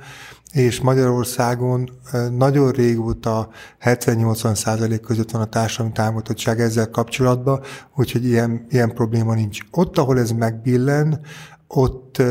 és 0.52 0.80
Magyarországon 0.80 1.90
nagyon 2.36 2.70
régóta 2.70 3.48
70-80 3.84 4.54
százalék 4.54 5.00
között 5.00 5.30
van 5.30 5.40
a 5.40 5.44
társadalmi 5.44 5.92
támogatottság 5.92 6.60
ezzel 6.60 6.90
kapcsolatban, 6.90 7.60
úgyhogy 7.96 8.24
ilyen, 8.24 8.66
ilyen 8.70 8.94
probléma 8.94 9.34
nincs. 9.34 9.58
Ott, 9.70 9.98
ahol 9.98 10.18
ez 10.18 10.30
megbillen, 10.30 11.20
ott, 11.66 12.22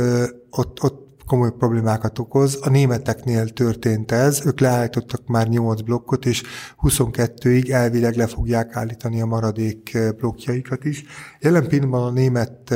ott, 0.50 0.84
ott 0.84 1.08
komoly 1.28 1.52
problémákat 1.58 2.20
okoz. 2.20 2.60
A 2.62 2.70
németeknél 2.70 3.50
történt 3.50 4.12
ez, 4.12 4.46
ők 4.46 4.60
leállítottak 4.60 5.28
már 5.28 5.48
8 5.48 5.82
blokkot, 5.82 6.26
és 6.26 6.44
22-ig 6.82 7.72
elvileg 7.72 8.16
le 8.16 8.28
fogják 8.28 8.76
állítani 8.76 9.22
a 9.22 9.26
maradék 9.26 9.98
blokkjaikat 10.18 10.86
is. 10.86 11.04
Jelen 11.40 11.68
pillanatban 11.68 12.04
a 12.04 12.12
német 12.12 12.76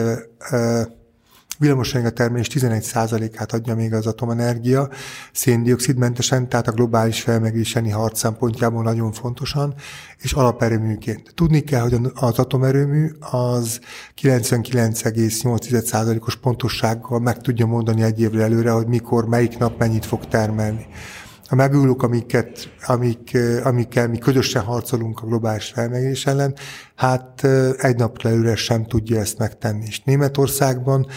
villamosenergia 1.62 2.12
termelés 2.12 2.48
11%-át 2.53 3.53
adja 3.53 3.75
még 3.75 3.94
az 3.94 4.08
atomenergia, 4.08 4.89
széndiokszidmentesen, 5.32 6.50
tehát 6.50 6.68
a 6.68 6.72
globális 6.72 7.22
felmegéseni 7.22 7.89
harc 7.89 8.20
szempontjából 8.20 8.84
nagyon 8.84 9.12
fontosan, 9.12 9.74
és 10.18 10.34
alaperőműként. 10.34 11.32
Tudni 11.36 11.60
kell, 11.60 11.82
hogy 11.82 11.98
az 12.13 12.39
atomerőmű 12.39 13.10
az 13.20 13.80
99,8%-os 14.22 16.36
pontossággal 16.36 17.20
meg 17.20 17.38
tudja 17.38 17.65
mondani 17.65 18.01
egy 18.01 18.22
évre 18.22 18.44
előre, 18.44 18.72
hogy 18.72 18.88
mikor, 18.88 19.27
melyik 19.27 19.58
nap 19.58 19.80
mennyit 19.80 20.06
fog 20.06 20.25
termelni 20.25 20.88
a 21.51 21.56
megújulók, 21.56 22.03
amiket, 22.03 22.70
amik, 22.86 23.38
amikkel 23.63 24.08
mi 24.08 24.18
közösen 24.18 24.63
harcolunk 24.63 25.22
a 25.22 25.25
globális 25.25 25.65
felmegés 25.65 26.25
ellen, 26.25 26.56
hát 26.96 27.44
egy 27.77 27.96
napra 27.96 28.30
előre 28.30 28.56
sem 28.56 28.86
tudja 28.86 29.20
ezt 29.20 29.38
megtenni. 29.38 29.84
És 29.88 30.01
Németországban 30.03 31.08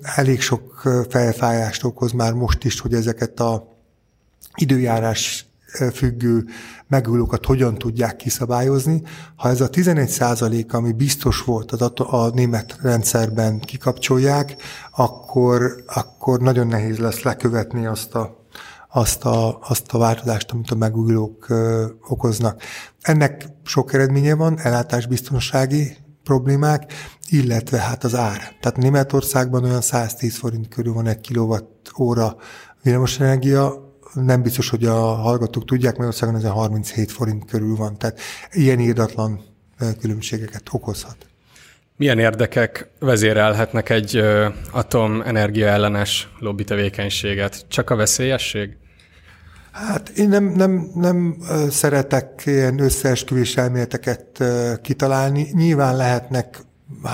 elég 0.00 0.40
sok 0.40 0.82
fejfájást 1.08 1.84
okoz 1.84 2.12
már 2.12 2.32
most 2.32 2.64
is, 2.64 2.80
hogy 2.80 2.94
ezeket 2.94 3.40
a 3.40 3.68
időjárás 4.54 5.46
függő 5.92 6.44
megújulókat 6.88 7.46
hogyan 7.46 7.74
tudják 7.74 8.16
kiszabályozni. 8.16 9.02
Ha 9.36 9.48
ez 9.48 9.60
a 9.60 9.68
11 9.68 10.08
százalék, 10.08 10.74
ami 10.74 10.92
biztos 10.92 11.44
volt 11.44 11.72
az 11.72 11.92
a 11.96 12.30
német 12.34 12.78
rendszerben 12.82 13.60
kikapcsolják, 13.60 14.56
akkor, 14.90 15.84
akkor 15.86 16.40
nagyon 16.40 16.66
nehéz 16.66 16.98
lesz 16.98 17.22
lekövetni 17.22 17.86
azt 17.86 18.14
a, 18.14 18.44
azt 18.88 19.24
a, 19.24 19.58
azt 19.68 19.92
a 19.92 19.98
változást, 19.98 20.50
amit 20.50 20.70
a 20.70 20.74
megújulók 20.74 21.48
ö, 21.48 21.86
okoznak. 22.08 22.62
Ennek 23.00 23.46
sok 23.64 23.92
eredménye 23.92 24.34
van, 24.34 24.58
ellátásbiztonsági 24.58 25.96
problémák, 26.26 26.92
illetve 27.28 27.78
hát 27.78 28.04
az 28.04 28.14
ár. 28.14 28.38
Tehát 28.60 28.76
Németországban 28.76 29.64
olyan 29.64 29.80
110 29.80 30.36
forint 30.36 30.68
körül 30.68 30.92
van 30.92 31.06
egy 31.06 31.20
kilowatt 31.20 31.92
óra 31.98 32.36
villamosenergia, 32.82 33.84
nem 34.14 34.42
biztos, 34.42 34.68
hogy 34.68 34.84
a 34.84 34.94
hallgatók 34.96 35.64
tudják, 35.64 35.92
Magyarországon 35.92 36.36
ez 36.36 36.44
a 36.44 36.52
37 36.52 37.12
forint 37.12 37.44
körül 37.44 37.76
van. 37.76 37.98
Tehát 37.98 38.20
ilyen 38.52 38.80
írdatlan 38.80 39.44
különbségeket 40.00 40.62
okozhat. 40.70 41.16
Milyen 41.96 42.18
érdekek 42.18 42.90
vezérelhetnek 42.98 43.90
egy 43.90 44.22
atomenergia 44.72 45.66
ellenes 45.66 46.28
lobby 46.38 46.64
tevékenységet? 46.64 47.64
Csak 47.68 47.90
a 47.90 47.96
veszélyesség? 47.96 48.76
Hát 49.76 50.08
én 50.08 50.28
nem, 50.28 50.44
nem, 50.44 50.90
nem 50.94 51.36
szeretek 51.70 52.42
ilyen 52.44 52.78
összeesküvés 52.78 53.56
elméleteket 53.56 54.44
kitalálni. 54.82 55.48
Nyilván 55.52 55.96
lehetnek 55.96 56.60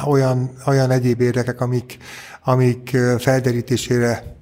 olyan, 0.06 0.50
olyan 0.66 0.90
egyéb 0.90 1.20
érdekek, 1.20 1.60
amik, 1.60 1.96
amik 2.44 2.96
felderítésére 3.18 4.36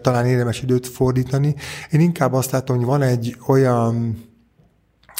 talán 0.00 0.26
érdemes 0.26 0.62
időt 0.62 0.86
fordítani. 0.86 1.54
Én 1.90 2.00
inkább 2.00 2.32
azt 2.32 2.50
látom, 2.50 2.76
hogy 2.76 2.86
van 2.86 3.02
egy 3.02 3.36
olyan 3.46 4.22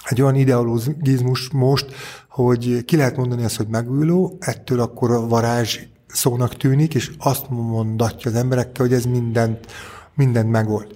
egy 0.08 0.22
olyan 0.22 0.34
ideológizmus 0.34 1.50
most, 1.50 1.86
hogy 2.28 2.84
ki 2.84 2.96
lehet 2.96 3.16
mondani 3.16 3.44
azt, 3.44 3.56
hogy 3.56 3.66
megújuló, 3.68 4.36
ettől 4.40 4.80
akkor 4.80 5.10
a 5.10 5.26
varázs 5.26 5.78
szónak 6.06 6.56
tűnik, 6.56 6.94
és 6.94 7.10
azt 7.18 7.48
mondatja 7.48 8.30
az 8.30 8.36
emberekkel, 8.36 8.86
hogy 8.86 8.94
ez 8.94 9.04
mindent, 9.04 9.66
mindent 10.14 10.50
megold. 10.50 10.86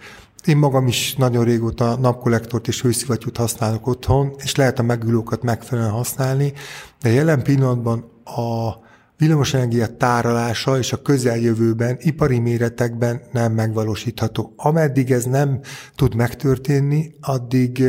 Én 0.49 0.57
magam 0.57 0.87
is 0.87 1.15
nagyon 1.15 1.45
régóta 1.45 1.97
napkollektort 1.97 2.69
és 2.69 2.83
hőszivattyút 2.83 3.37
használok 3.37 3.87
otthon, 3.87 4.33
és 4.37 4.55
lehet 4.55 4.79
a 4.79 4.83
megülőket 4.83 5.43
megfelelően 5.43 5.93
használni, 5.93 6.53
de 7.01 7.11
jelen 7.11 7.43
pillanatban 7.43 8.11
a 8.25 8.73
villamosenergia 9.17 9.97
tárolása 9.97 10.79
és 10.79 10.93
a 10.93 11.03
közeljövőben, 11.03 11.97
ipari 12.01 12.39
méretekben 12.39 13.21
nem 13.33 13.53
megvalósítható. 13.53 14.53
Ameddig 14.57 15.11
ez 15.11 15.25
nem 15.25 15.61
tud 15.95 16.15
megtörténni, 16.15 17.15
addig 17.21 17.85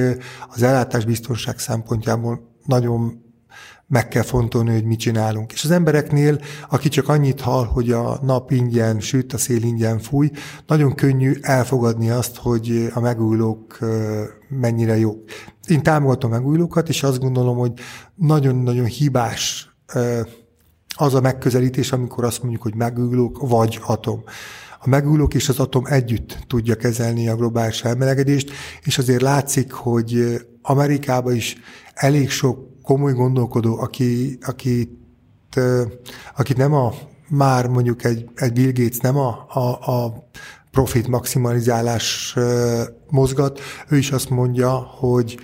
az 0.50 0.64
ellátásbiztonság 0.64 1.60
szempontjából 1.60 2.50
nagyon 2.66 3.24
meg 3.90 4.08
kell 4.08 4.24
fontolni, 4.24 4.72
hogy 4.72 4.84
mit 4.84 5.00
csinálunk. 5.00 5.52
És 5.52 5.64
az 5.64 5.72
embereknél, 5.72 6.40
aki 6.70 6.90
csak 6.90 7.10
annyit 7.10 7.42
hall, 7.42 7.66
hogy 7.66 7.92
a 7.92 8.20
nap 8.22 8.52
ingyen 8.52 9.00
süt, 9.00 9.34
a 9.34 9.38
szél 9.38 9.64
ingyen 9.64 10.00
fúj, 10.00 10.30
nagyon 10.68 10.96
könnyű 10.96 11.34
elfogadni 11.42 12.10
azt, 12.10 12.38
hogy 12.38 12.90
a 12.94 13.00
megújulók 13.00 13.80
mennyire 14.50 14.98
jók. 14.98 15.24
Én 15.68 15.84
támogatom 15.84 16.30
megújulókat, 16.30 16.90
és 16.90 17.04
azt 17.04 17.20
gondolom, 17.20 17.58
hogy 17.58 17.72
nagyon-nagyon 18.16 18.86
hibás 18.86 19.74
az 20.96 21.14
a 21.14 21.22
megközelítés, 21.22 21.92
amikor 21.92 22.24
azt 22.24 22.42
mondjuk, 22.42 22.62
hogy 22.62 22.76
megújulók 22.76 23.48
vagy 23.48 23.80
atom. 23.86 24.24
A 24.82 24.90
megújulók 24.90 25.34
és 25.34 25.50
az 25.50 25.60
atom 25.60 25.86
együtt 25.86 26.38
tudja 26.48 26.76
kezelni 26.76 27.30
a 27.30 27.36
globális 27.36 27.80
felmelegedést, 27.80 28.52
és 28.84 28.98
azért 28.98 29.22
látszik, 29.22 29.72
hogy 29.72 30.42
Amerikában 30.62 31.36
is 31.36 31.58
elég 31.94 32.30
sok 32.30 32.69
komoly 32.90 33.14
gondolkodó, 33.14 33.80
aki, 33.80 34.38
aki 34.42 34.98
akit 36.36 36.58
nem 36.58 36.74
a, 36.74 36.94
már 37.28 37.68
mondjuk 37.68 38.04
egy, 38.04 38.30
egy 38.36 38.54
Bill 38.54 38.72
Gates 38.72 38.98
nem 38.98 39.18
a, 39.18 39.46
a, 39.50 39.92
a 39.92 40.28
profit 40.72 41.08
maximalizálás 41.08 42.36
mozgat, 43.10 43.60
ő 43.90 43.98
is 43.98 44.12
azt 44.12 44.30
mondja, 44.30 44.72
hogy 44.72 45.40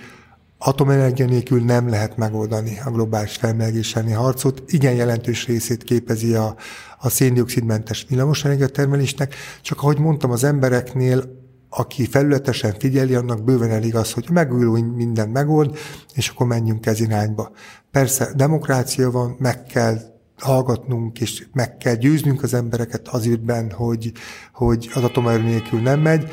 atomenergia 0.58 1.26
nélkül 1.26 1.64
nem 1.64 1.88
lehet 1.88 2.16
megoldani 2.16 2.80
a 2.84 2.90
globális 2.90 3.36
felmelegés 3.36 3.96
elleni 3.96 4.12
harcot. 4.12 4.62
Igen 4.66 4.94
jelentős 4.94 5.46
részét 5.46 5.84
képezi 5.84 6.34
a, 6.34 6.56
a 6.98 7.08
széndiokszidmentes 7.08 8.06
villamosenergia 8.08 8.68
termelésnek, 8.68 9.34
csak 9.62 9.78
ahogy 9.78 9.98
mondtam, 9.98 10.30
az 10.30 10.44
embereknél 10.44 11.45
aki 11.78 12.06
felületesen 12.06 12.74
figyeli, 12.78 13.14
annak 13.14 13.44
bőven 13.44 13.70
elég 13.70 13.94
az, 13.94 14.12
hogy 14.12 14.28
megújuló 14.30 14.82
mindent 14.94 15.32
megold, 15.32 15.78
és 16.14 16.28
akkor 16.28 16.46
menjünk 16.46 16.86
ez 16.86 17.00
irányba. 17.00 17.50
Persze 17.90 18.32
demokrácia 18.34 19.10
van, 19.10 19.36
meg 19.38 19.62
kell 19.62 19.98
hallgatnunk, 20.38 21.20
és 21.20 21.46
meg 21.52 21.76
kell 21.76 21.94
győznünk 21.94 22.42
az 22.42 22.54
embereket 22.54 23.08
az 23.08 23.26
ügyben, 23.26 23.70
hogy, 23.70 24.12
hogy 24.52 24.90
az 24.94 25.02
atomerő 25.02 25.42
nélkül 25.42 25.80
nem 25.80 26.00
megy. 26.00 26.28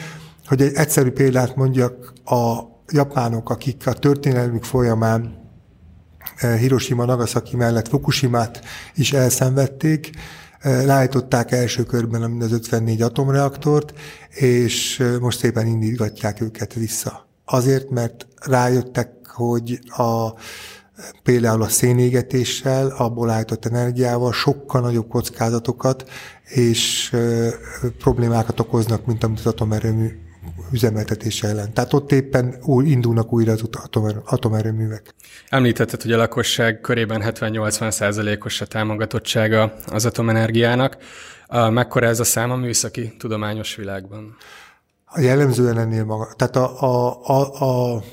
Hogy 0.45 0.61
egy 0.61 0.73
egyszerű 0.73 1.09
példát 1.09 1.55
mondjak, 1.55 2.13
a 2.25 2.59
japánok, 2.91 3.49
akik 3.49 3.87
a 3.87 3.93
történelmük 3.93 4.63
folyamán 4.63 5.49
eh, 6.37 6.59
Hiroshima, 6.59 7.05
Nagasaki 7.05 7.55
mellett 7.55 7.87
Fukushimát 7.87 8.61
is 8.95 9.13
elszenvedték, 9.13 10.09
Leállították 10.63 11.51
első 11.51 11.83
körben 11.83 12.29
mind 12.29 12.41
az 12.41 12.51
54 12.51 13.01
atomreaktort, 13.01 13.93
és 14.29 15.03
most 15.19 15.37
szépen 15.37 15.67
indítgatják 15.67 16.41
őket 16.41 16.73
vissza. 16.73 17.27
Azért, 17.45 17.89
mert 17.89 18.27
rájöttek, 18.45 19.09
hogy 19.27 19.79
a, 19.85 20.29
például 21.23 21.61
a 21.61 21.67
szénégetéssel, 21.67 22.87
abból 22.87 23.29
állított 23.29 23.65
energiával 23.65 24.33
sokkal 24.33 24.81
nagyobb 24.81 25.07
kockázatokat 25.07 26.09
és 26.43 27.15
problémákat 27.97 28.59
okoznak, 28.59 29.05
mint 29.05 29.23
amit 29.23 29.39
az 29.39 29.45
atomerőmű 29.45 30.11
üzemeltetése 30.71 31.47
ellen. 31.47 31.73
Tehát 31.73 31.93
ott 31.93 32.11
éppen 32.11 32.55
új, 32.61 32.85
indulnak 32.85 33.33
újra 33.33 33.51
az 33.51 33.63
atomerőművek. 34.25 35.13
Említetted, 35.49 36.01
hogy 36.01 36.11
a 36.11 36.17
lakosság 36.17 36.81
körében 36.81 37.21
70-80 37.25 37.91
százalékos 37.91 38.61
a 38.61 38.65
támogatottsága 38.65 39.73
az 39.87 40.05
atomenergiának. 40.05 40.97
Mekkora 41.69 42.05
ez 42.07 42.19
a 42.19 42.23
szám 42.23 42.51
a 42.51 42.55
műszaki 42.55 43.13
tudományos 43.17 43.75
világban? 43.75 44.35
A 45.05 45.19
jellemzően 45.19 45.77
ennél 45.77 46.03
maga. 46.03 46.33
Tehát 46.35 46.55
a, 46.55 46.81
a, 46.81 47.19
a, 47.23 47.63
a 47.65 48.03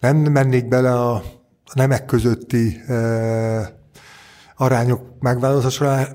nem 0.00 0.16
mennék 0.16 0.68
bele 0.68 0.92
a, 0.92 1.14
a 1.64 1.72
nemek 1.74 2.04
közötti 2.04 2.80
e, 2.86 3.78
arányok 4.56 5.02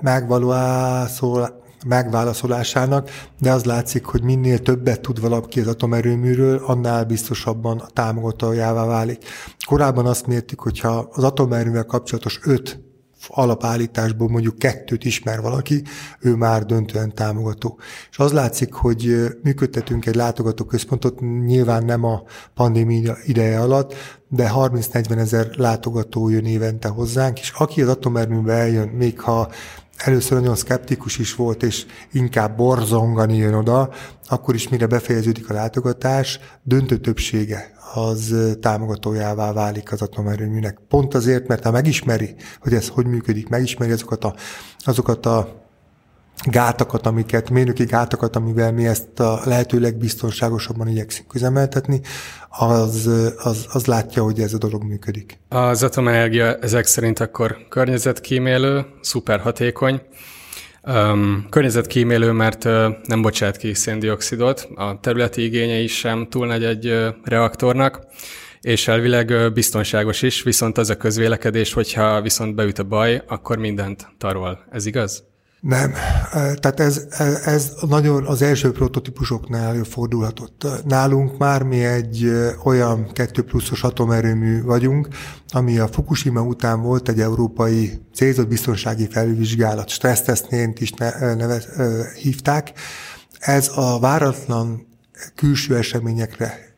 megvalósul, 0.02 1.55
megválaszolásának, 1.88 3.10
de 3.40 3.52
az 3.52 3.64
látszik, 3.64 4.04
hogy 4.04 4.22
minél 4.22 4.58
többet 4.58 5.00
tud 5.00 5.20
valaki 5.20 5.60
az 5.60 5.66
atomerőműről, 5.66 6.62
annál 6.64 7.04
biztosabban 7.04 7.78
a 7.78 7.86
támogatójává 7.86 8.84
válik. 8.84 9.24
Korábban 9.66 10.06
azt 10.06 10.26
mértük, 10.26 10.60
hogyha 10.60 11.08
az 11.12 11.24
atomerőművel 11.24 11.84
kapcsolatos 11.84 12.40
öt 12.42 12.84
alapállításból 13.28 14.28
mondjuk 14.28 14.58
kettőt 14.58 15.04
ismer 15.04 15.40
valaki, 15.40 15.82
ő 16.20 16.34
már 16.34 16.64
döntően 16.64 17.14
támogató. 17.14 17.78
És 18.10 18.18
az 18.18 18.32
látszik, 18.32 18.72
hogy 18.72 19.14
működtetünk 19.42 20.06
egy 20.06 20.14
látogatóközpontot, 20.14 21.20
nyilván 21.20 21.84
nem 21.84 22.04
a 22.04 22.22
pandémia 22.54 23.16
ideje 23.24 23.60
alatt, 23.60 23.94
de 24.28 24.50
30-40 24.54 25.16
ezer 25.16 25.48
látogató 25.56 26.28
jön 26.28 26.44
évente 26.44 26.88
hozzánk, 26.88 27.40
és 27.40 27.52
aki 27.56 27.82
az 27.82 27.88
atomerőműbe 27.88 28.52
eljön, 28.52 28.88
még 28.88 29.20
ha 29.20 29.50
először 29.96 30.38
nagyon 30.40 30.56
szkeptikus 30.56 31.18
is 31.18 31.34
volt, 31.34 31.62
és 31.62 31.86
inkább 32.12 32.56
borzongani 32.56 33.36
jön 33.36 33.54
oda, 33.54 33.90
akkor 34.28 34.54
is 34.54 34.68
mire 34.68 34.86
befejeződik 34.86 35.50
a 35.50 35.54
látogatás, 35.54 36.40
döntő 36.62 36.96
többsége 36.98 37.74
az 37.94 38.34
támogatójává 38.60 39.52
válik 39.52 39.92
az 39.92 40.02
atomerőműnek. 40.02 40.78
Pont 40.88 41.14
azért, 41.14 41.48
mert 41.48 41.64
ha 41.64 41.70
megismeri, 41.70 42.34
hogy 42.60 42.74
ez 42.74 42.88
hogy 42.88 43.06
működik, 43.06 43.48
megismeri 43.48 43.92
azokat 43.92 44.24
a, 44.24 44.34
azokat 44.78 45.26
a 45.26 45.65
gátakat, 46.44 47.06
amiket, 47.06 47.50
mérnöki 47.50 47.84
gátakat, 47.84 48.36
amivel 48.36 48.72
mi 48.72 48.86
ezt 48.86 49.20
a 49.20 49.40
lehető 49.44 49.80
legbiztonságosabban 49.80 50.88
igyekszünk 50.88 51.34
üzemeltetni, 51.34 52.00
az, 52.48 53.10
az, 53.38 53.66
az 53.72 53.86
látja, 53.86 54.22
hogy 54.22 54.40
ez 54.40 54.52
a 54.52 54.58
dolog 54.58 54.82
működik. 54.82 55.38
Az 55.48 55.82
atomenergia 55.82 56.56
ezek 56.56 56.86
szerint 56.86 57.20
akkor 57.20 57.56
környezetkímélő, 57.68 58.86
szuper 59.00 59.40
hatékony, 59.40 60.00
Um, 60.88 61.46
környezetkímélő, 61.50 62.32
mert 62.32 62.64
uh, 62.64 62.86
nem 63.04 63.22
bocsát 63.22 63.56
ki 63.56 63.74
széndiokszidot, 63.74 64.68
a 64.74 65.00
területi 65.00 65.44
igényei 65.44 65.86
sem 65.86 66.26
túl 66.28 66.46
nagy 66.46 66.64
egy 66.64 66.86
uh, 66.86 67.06
reaktornak, 67.24 68.06
és 68.60 68.88
elvileg 68.88 69.30
uh, 69.30 69.52
biztonságos 69.52 70.22
is, 70.22 70.42
viszont 70.42 70.78
az 70.78 70.90
a 70.90 70.96
közvélekedés, 70.96 71.72
hogyha 71.72 72.20
viszont 72.20 72.54
beüt 72.54 72.78
a 72.78 72.84
baj, 72.84 73.22
akkor 73.26 73.58
mindent 73.58 74.08
tarol. 74.18 74.64
Ez 74.70 74.86
igaz? 74.86 75.24
Nem. 75.68 75.92
Tehát 76.32 76.80
ez, 76.80 77.06
ez 77.44 77.72
nagyon 77.88 78.26
az 78.26 78.42
első 78.42 78.72
prototípusoknál 78.72 79.66
előfordulhatott. 79.66 80.66
Nálunk 80.84 81.38
már 81.38 81.62
mi 81.62 81.84
egy 81.84 82.32
olyan 82.64 83.12
2 83.12 83.42
pluszos 83.42 83.82
atomerőmű 83.82 84.62
vagyunk, 84.62 85.08
ami 85.48 85.78
a 85.78 85.88
Fukushima 85.88 86.40
után 86.40 86.80
volt 86.82 87.08
egy 87.08 87.20
európai 87.20 88.00
célzott 88.14 88.48
biztonsági 88.48 89.08
felvizsgálat, 89.10 89.88
stressztesztnént 89.88 90.80
is 90.80 90.92
neve, 90.92 91.62
hívták. 92.22 92.72
Ez 93.38 93.70
a 93.74 93.98
váratlan 94.00 94.86
külső 95.34 95.76
eseményekre 95.76 96.74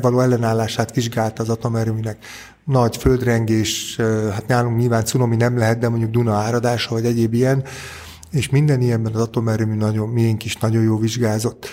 való 0.00 0.20
ellenállását 0.20 0.94
vizsgálta 0.94 1.42
az 1.42 1.48
atomerőműnek 1.48 2.18
nagy 2.70 2.96
földrengés, 2.96 3.96
hát 4.32 4.46
nálunk 4.46 4.78
nyilván 4.78 5.04
cunami 5.04 5.36
nem 5.36 5.58
lehet, 5.58 5.78
de 5.78 5.88
mondjuk 5.88 6.10
Duna 6.10 6.34
áradása, 6.34 6.94
vagy 6.94 7.04
egyéb 7.04 7.34
ilyen, 7.34 7.64
és 8.30 8.48
minden 8.48 8.80
ilyenben 8.80 9.14
az 9.14 9.20
atomerőmű 9.20 9.74
nagyon, 9.74 10.08
miénk 10.08 10.44
is 10.44 10.56
nagyon 10.56 10.82
jó 10.82 10.98
vizsgázott. 10.98 11.68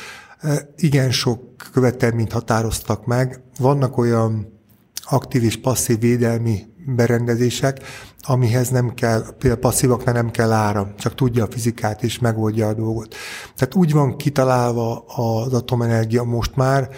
Igen 0.76 1.12
sok 1.12 1.56
követelményt 1.72 2.32
határoztak 2.32 3.06
meg. 3.06 3.42
Vannak 3.60 3.98
olyan 3.98 4.60
aktív 5.04 5.44
és 5.44 5.58
passzív 5.58 6.00
védelmi 6.00 6.66
berendezések, 6.96 7.80
amihez 8.22 8.70
nem 8.70 8.94
kell, 8.94 9.24
például 9.38 9.62
passzívaknál 9.62 10.14
nem 10.14 10.32
kell 10.32 10.52
áram, 10.52 10.96
csak 10.98 11.16
tudja 11.16 11.44
a 11.44 11.52
fizikát 11.52 12.04
és 12.04 12.20
megoldja 12.20 12.68
a 12.68 12.74
dolgot. 12.74 13.16
Tehát 13.56 13.76
úgy 13.76 13.94
van 13.94 14.18
kitalálva 14.18 15.06
az 15.06 15.54
atomenergia 15.54 16.24
most 16.24 16.56
már, 16.56 16.90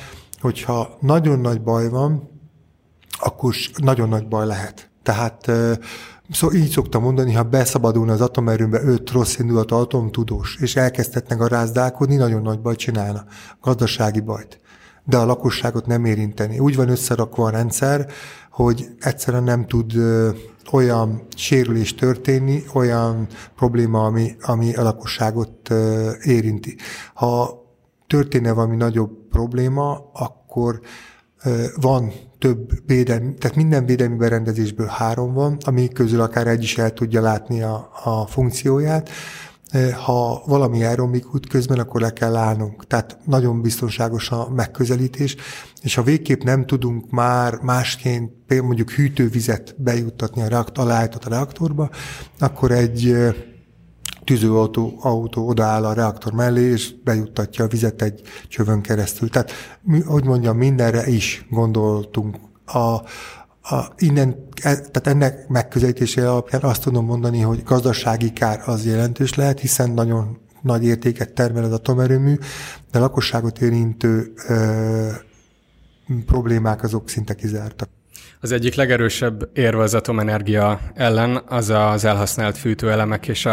hogyha 0.41 0.97
nagyon 1.00 1.39
nagy 1.39 1.62
baj 1.62 1.89
van, 1.89 2.29
akkor 3.19 3.53
nagyon 3.75 4.10
nagy 4.10 4.27
baj 4.27 4.45
lehet. 4.45 4.89
Tehát 5.03 5.51
Szóval 6.32 6.55
így 6.55 6.69
szoktam 6.69 7.01
mondani, 7.01 7.34
ha 7.34 7.43
beszabadulna 7.43 8.13
az 8.13 8.21
atomerőmbe 8.21 8.82
öt 8.84 9.12
rossz 9.12 9.38
indulatú 9.38 9.75
atomtudós, 9.75 10.58
és 10.60 10.75
elkezdhetnek 10.75 11.41
a 11.41 11.47
rázdálkodni, 11.47 12.15
nagyon 12.15 12.41
nagy 12.41 12.60
baj 12.60 12.75
csinálna, 12.75 13.25
gazdasági 13.62 14.19
bajt. 14.19 14.60
De 15.05 15.17
a 15.17 15.25
lakosságot 15.25 15.86
nem 15.86 16.05
érinteni. 16.05 16.60
Úgy 16.60 16.75
van 16.75 16.89
összerakva 16.89 17.45
a 17.45 17.49
rendszer, 17.49 18.08
hogy 18.51 18.88
egyszerűen 18.99 19.43
nem 19.43 19.67
tud 19.67 19.93
olyan 20.71 21.21
sérülés 21.36 21.95
történni, 21.95 22.63
olyan 22.73 23.27
probléma, 23.55 24.05
ami, 24.05 24.36
ami 24.41 24.75
a 24.75 24.84
lakosságot 24.84 25.69
érinti. 26.23 26.75
Ha 27.13 27.63
történne 28.08 28.51
valami 28.51 28.75
nagyobb 28.75 29.12
probléma, 29.29 30.10
akkor 30.13 30.79
van 31.75 32.12
több 32.39 32.71
védelmi, 32.86 33.34
tehát 33.34 33.56
minden 33.56 33.86
védelmi 33.86 34.15
berendezésből 34.15 34.88
három 34.88 35.34
van, 35.34 35.58
ami 35.65 35.88
közül 35.88 36.21
akár 36.21 36.47
egy 36.47 36.63
is 36.63 36.78
el 36.78 36.91
tudja 36.91 37.21
látni 37.21 37.62
a, 37.62 37.89
a 38.04 38.25
funkcióját. 38.28 39.10
Ha 40.06 40.43
valami 40.45 40.84
elromlik 40.84 41.34
útközben, 41.34 41.80
akkor 41.80 42.02
le 42.02 42.13
kell 42.13 42.36
állnunk. 42.36 42.88
Tehát 42.88 43.17
nagyon 43.25 43.62
biztonságos 43.62 44.32
a 44.32 44.49
megközelítés, 44.49 45.36
és 45.82 45.95
ha 45.95 46.04
végképp 46.04 46.41
nem 46.41 46.65
tudunk 46.65 47.10
már 47.10 47.60
másként 47.62 48.32
például 48.47 48.67
mondjuk 48.67 48.91
hűtővizet 48.91 49.75
bejuttatni 49.78 50.41
a, 50.41 50.47
reaktor, 50.47 50.91
a 51.25 51.30
reaktorba, 51.30 51.89
akkor 52.39 52.71
egy 52.71 53.15
tűzőautó 54.30 54.98
autó 55.02 55.48
odaáll 55.48 55.86
a 55.86 55.94
reaktor 55.94 56.34
mellé, 56.34 56.62
és 56.62 56.94
bejuttatja 57.04 57.65
a 57.65 57.68
vizet 57.68 58.02
egy 58.02 58.22
csövön 58.48 58.82
keresztül. 58.82 59.30
Tehát, 59.30 59.52
hogy 60.06 60.24
mondjam, 60.24 60.58
mindenre 60.58 61.08
is 61.08 61.46
gondoltunk. 61.50 62.38
A, 62.65 62.78
a, 62.80 63.94
innen, 63.98 64.30
e, 64.62 64.76
tehát 64.76 65.08
ennek 65.08 65.48
megközelítése 65.48 66.32
alapján 66.32 66.62
azt 66.62 66.82
tudom 66.82 67.06
mondani, 67.06 67.39
hogy 67.39 67.63
gazdasági 67.63 68.34
kár 68.34 68.62
az 68.65 68.86
jelentős 68.86 69.34
lehet, 69.34 69.60
hiszen 69.60 69.92
nagyon 69.92 70.38
nagy 70.62 70.84
értéket 70.84 71.34
termel 71.34 71.63
az 71.63 71.72
atomerőmű, 71.72 72.38
de 72.92 73.00
lakosságot 73.00 73.62
érintő 73.62 74.34
ö, 74.48 75.10
problémák 76.26 76.84
azok 76.84 77.10
szinte 77.10 77.34
kizártak. 77.34 77.89
Az 78.41 78.51
egyik 78.51 78.75
legerősebb 78.75 79.49
érve 79.53 79.84
az 79.84 79.93
atomenergia 79.93 80.79
ellen 80.93 81.41
az 81.47 81.69
az 81.69 82.05
elhasznált 82.05 82.58
fűtőelemek 82.58 83.27
és 83.27 83.45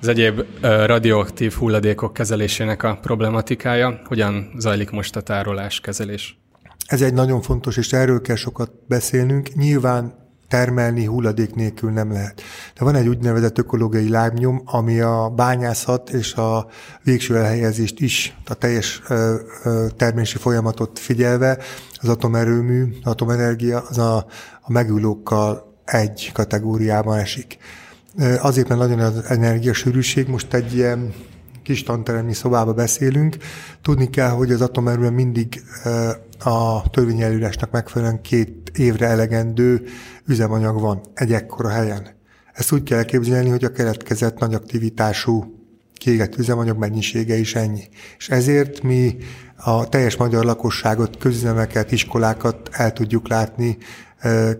az 0.00 0.08
egyéb 0.08 0.42
radioaktív 0.60 1.52
hulladékok 1.52 2.12
kezelésének 2.12 2.82
a 2.82 2.98
problematikája. 3.02 4.00
Hogyan 4.04 4.50
zajlik 4.58 4.90
most 4.90 5.16
a 5.16 5.20
tárolás, 5.20 5.80
kezelés? 5.80 6.38
Ez 6.86 7.02
egy 7.02 7.14
nagyon 7.14 7.40
fontos, 7.40 7.76
és 7.76 7.92
erről 7.92 8.20
kell 8.20 8.36
sokat 8.36 8.70
beszélnünk. 8.86 9.54
Nyilván 9.54 10.27
termelni 10.48 11.04
hulladék 11.04 11.54
nélkül 11.54 11.90
nem 11.90 12.12
lehet. 12.12 12.42
De 12.78 12.84
van 12.84 12.94
egy 12.94 13.08
úgynevezett 13.08 13.58
ökológiai 13.58 14.08
lábnyom, 14.08 14.62
ami 14.64 15.00
a 15.00 15.32
bányászat 15.36 16.10
és 16.10 16.34
a 16.34 16.66
végső 17.02 17.36
elhelyezést 17.36 18.00
is, 18.00 18.36
a 18.46 18.54
teljes 18.54 19.02
termési 19.96 20.36
folyamatot 20.36 20.98
figyelve, 20.98 21.58
az 22.00 22.08
atomerőmű, 22.08 22.84
atomenergia 23.02 23.80
az 23.88 23.98
a, 23.98 24.16
a 24.60 24.72
megülókkal 24.72 25.76
egy 25.84 26.30
kategóriában 26.32 27.18
esik. 27.18 27.58
Azért, 28.40 28.68
mert 28.68 28.80
nagyon 28.80 28.98
az 28.98 29.24
energiasűrűség, 29.28 30.28
most 30.28 30.54
egy 30.54 30.74
ilyen 30.74 31.14
kis 31.68 31.82
tanteremi 31.82 32.32
szobába 32.32 32.72
beszélünk, 32.72 33.36
tudni 33.82 34.10
kell, 34.10 34.28
hogy 34.28 34.52
az 34.52 34.60
atomerőben 34.60 35.12
mindig 35.12 35.62
a 36.38 36.90
törvényelőrásnak 36.90 37.70
megfelelően 37.70 38.20
két 38.20 38.70
évre 38.74 39.06
elegendő 39.06 39.82
üzemanyag 40.26 40.80
van 40.80 41.00
egy 41.14 41.32
ekkora 41.32 41.68
helyen. 41.68 42.06
Ezt 42.52 42.72
úgy 42.72 42.82
kell 42.82 42.98
elképzelni, 42.98 43.48
hogy 43.48 43.64
a 43.64 43.72
keletkezett 43.72 44.38
nagy 44.38 44.54
aktivitású 44.54 45.54
kiégett 45.94 46.36
üzemanyag 46.36 46.78
mennyisége 46.78 47.36
is 47.36 47.54
ennyi. 47.54 47.88
És 48.18 48.28
ezért 48.28 48.82
mi 48.82 49.16
a 49.56 49.88
teljes 49.88 50.16
magyar 50.16 50.44
lakosságot, 50.44 51.16
közüzemeket, 51.16 51.92
iskolákat 51.92 52.68
el 52.72 52.92
tudjuk 52.92 53.28
látni 53.28 53.76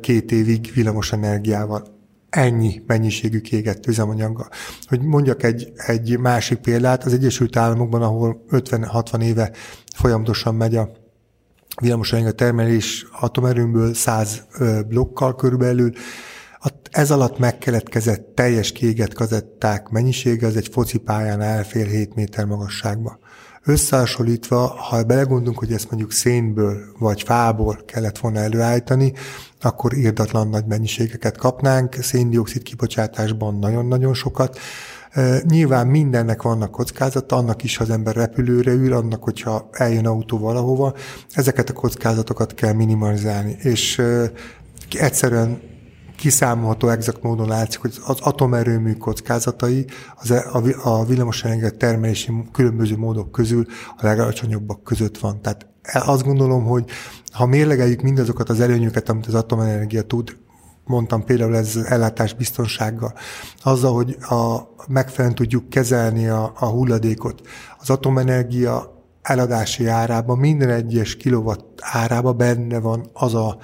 két 0.01 0.33
évig 0.33 0.71
villamos 0.75 1.13
energiával. 1.13 1.98
Ennyi 2.31 2.83
mennyiségű 2.87 3.41
kiégett 3.41 3.87
üzemanyaggal. 3.87 4.49
Hogy 4.83 5.01
mondjak 5.01 5.43
egy, 5.43 5.73
egy 5.77 6.19
másik 6.19 6.59
példát, 6.59 7.05
az 7.05 7.13
Egyesült 7.13 7.57
Államokban, 7.57 8.03
ahol 8.03 8.45
50-60 8.51 9.23
éve 9.23 9.51
folyamatosan 9.97 10.55
megy 10.55 10.77
a 10.77 10.91
villamosanyag 11.81 12.35
termelés 12.35 13.07
atomerőmből 13.21 13.95
100 13.95 14.47
blokkal 14.89 15.35
körülbelül, 15.35 15.93
ez 16.91 17.11
alatt 17.11 17.39
megkeletkezett 17.39 18.35
teljes 18.35 18.73
kiégett 18.73 19.15
kazetták 19.15 19.89
mennyisége 19.89 20.47
az 20.47 20.57
egy 20.57 20.69
focipályán 20.69 21.41
elfér 21.41 21.87
7 21.87 22.15
méter 22.15 22.45
magasságba. 22.45 23.19
Összehasonlítva, 23.65 24.67
ha 24.67 25.03
belegondolunk, 25.03 25.59
hogy 25.59 25.73
ezt 25.73 25.91
mondjuk 25.91 26.13
szénből 26.13 26.79
vagy 26.99 27.23
fából 27.23 27.79
kellett 27.87 28.19
volna 28.19 28.39
előállítani, 28.39 29.13
akkor 29.61 29.95
írdatlan 29.95 30.49
nagy 30.49 30.65
mennyiségeket 30.67 31.37
kapnánk, 31.37 31.95
széndiokszid 31.95 32.63
kibocsátásban 32.63 33.59
nagyon-nagyon 33.59 34.15
sokat. 34.15 34.59
Nyilván 35.43 35.87
mindennek 35.87 36.43
vannak 36.43 36.71
kockázata, 36.71 37.37
annak 37.37 37.65
is, 37.65 37.77
ha 37.77 37.85
az 37.85 37.91
ember 37.91 38.15
repülőre 38.15 38.73
ül, 38.73 38.93
annak, 38.93 39.23
hogyha 39.23 39.69
eljön 39.73 40.07
autó 40.07 40.39
valahova, 40.39 40.95
ezeket 41.33 41.71
a 41.71 41.73
kockázatokat 41.73 42.55
kell 42.55 42.73
minimalizálni, 42.73 43.57
és 43.61 44.03
egyszerűen 44.91 45.61
kiszámolható, 46.19 46.89
exakt 46.89 47.23
módon 47.23 47.49
látszik, 47.49 47.81
hogy 47.81 47.95
az 48.07 48.21
atomerőmű 48.21 48.93
kockázatai 48.93 49.87
az 50.17 50.31
e- 50.31 50.47
a, 50.83 51.05
villamosenergia 51.05 51.71
termelési 51.71 52.33
különböző 52.53 52.97
módok 52.97 53.33
közül 53.33 53.67
a 53.97 54.07
legalacsonyabbak 54.07 54.83
között 54.83 55.19
van. 55.19 55.43
Tehát 55.43 55.67
azt 55.83 56.25
gondolom, 56.25 56.65
hogy 56.65 56.85
ha 57.33 57.47
mérlegeljük 57.47 58.01
mindazokat 58.01 58.49
az 58.49 58.61
előnyöket, 58.61 59.09
amit 59.09 59.27
az 59.27 59.35
atomenergia 59.35 60.03
tud, 60.03 60.37
mondtam 60.85 61.25
például 61.25 61.57
ez 61.57 61.77
az 61.77 61.85
ellátás 61.85 62.35
biztonsággal, 62.35 63.13
azzal, 63.63 63.95
hogy 63.95 64.17
a, 64.21 64.59
megfelelően 64.89 65.37
tudjuk 65.37 65.69
kezelni 65.69 66.29
a, 66.29 66.53
a 66.59 66.67
hulladékot. 66.67 67.41
Az 67.79 67.91
atomenergia 67.91 69.03
eladási 69.23 69.87
árában, 69.87 70.39
minden 70.39 70.71
egyes 70.71 71.17
kilowatt 71.17 71.79
árában 71.81 72.37
benne 72.37 72.79
van 72.79 73.11
az 73.13 73.35
a 73.35 73.59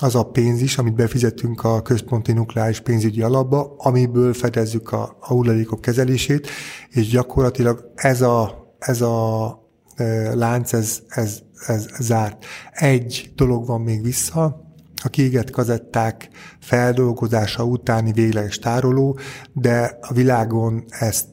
az 0.00 0.14
a 0.14 0.22
pénz 0.22 0.60
is, 0.60 0.78
amit 0.78 0.94
befizetünk 0.94 1.64
a 1.64 1.82
központi 1.82 2.32
nukleáris 2.32 2.80
pénzügyi 2.80 3.22
alapba, 3.22 3.74
amiből 3.78 4.34
fedezzük 4.34 4.92
a, 4.92 5.16
a 5.20 5.26
hulladékok 5.26 5.80
kezelését, 5.80 6.48
és 6.88 7.08
gyakorlatilag 7.08 7.90
ez 7.94 8.22
a, 8.22 8.66
ez 8.78 9.00
a 9.00 9.58
e, 9.94 10.34
lánc, 10.34 10.72
ez, 10.72 11.00
ez, 11.08 11.38
ez 11.66 11.86
zárt. 11.98 12.44
Egy 12.72 13.32
dolog 13.34 13.66
van 13.66 13.80
még 13.80 14.02
vissza, 14.02 14.68
a 15.02 15.08
kiégett 15.08 15.50
kazetták 15.50 16.28
feldolgozása 16.60 17.64
utáni 17.64 18.12
végleges 18.12 18.58
tároló, 18.58 19.18
de 19.52 19.98
a 20.00 20.12
világon 20.12 20.84
ezt 20.88 21.28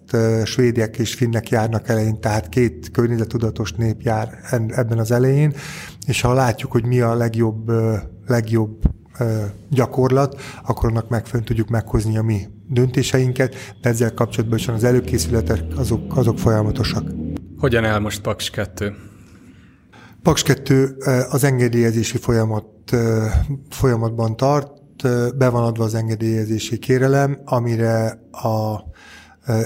svédek 0.46 0.98
és 0.98 1.14
finnek 1.14 1.50
járnak 1.50 1.88
elején, 1.88 2.20
tehát 2.22 2.50
két 2.50 2.92
környezetudatos 2.92 3.74
nép 3.74 4.02
jár 4.02 4.40
ebben 4.68 4.98
az 4.98 5.12
elején, 5.12 5.54
és 6.06 6.22
ha 6.22 6.34
látjuk, 6.34 6.72
hogy 6.72 6.86
mi 6.86 7.00
a 7.00 7.14
legjobb, 7.14 7.72
legjobb 8.28 8.82
gyakorlat, 9.70 10.42
akkor 10.66 10.90
annak 10.90 11.10
megfelelően 11.10 11.46
tudjuk 11.46 11.70
meghozni 11.70 12.18
a 12.18 12.22
mi 12.22 12.48
döntéseinket, 12.70 13.56
de 13.82 13.90
ezzel 13.90 14.14
kapcsolatban 14.14 14.58
is 14.58 14.68
az 14.68 14.84
előkészületek 14.84 15.64
azok, 15.76 16.18
azok 16.18 16.40
folyamatosak. 16.40 17.04
Hogyan 17.58 17.84
áll 17.84 18.00
most 18.00 18.22
Paks 18.22 18.50
2? 18.50 18.96
Paks 20.24 20.44
2 20.44 20.96
az 21.30 21.44
engedélyezési 21.44 22.18
folyamat, 22.18 22.66
folyamatban 23.70 24.36
tart, 24.36 24.72
be 25.38 25.50
van 25.50 25.64
adva 25.64 25.84
az 25.84 25.96
engedélyezési 25.96 26.78
kérelem, 26.78 27.40
amire 27.46 28.20
a 28.32 28.84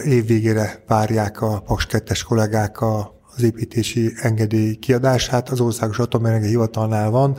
év 0.06 0.26
végére 0.26 0.84
várják 0.88 1.42
a 1.42 1.60
Paks 1.60 1.88
2-es 1.90 2.22
kollégák 2.28 2.82
az 2.82 3.44
építési 3.44 4.12
engedély 4.16 4.76
kiadását. 4.76 5.50
Az 5.50 5.60
Országos 5.60 6.00
Atomenergia 6.00 6.50
Hivatalnál 6.50 7.10
van, 7.10 7.38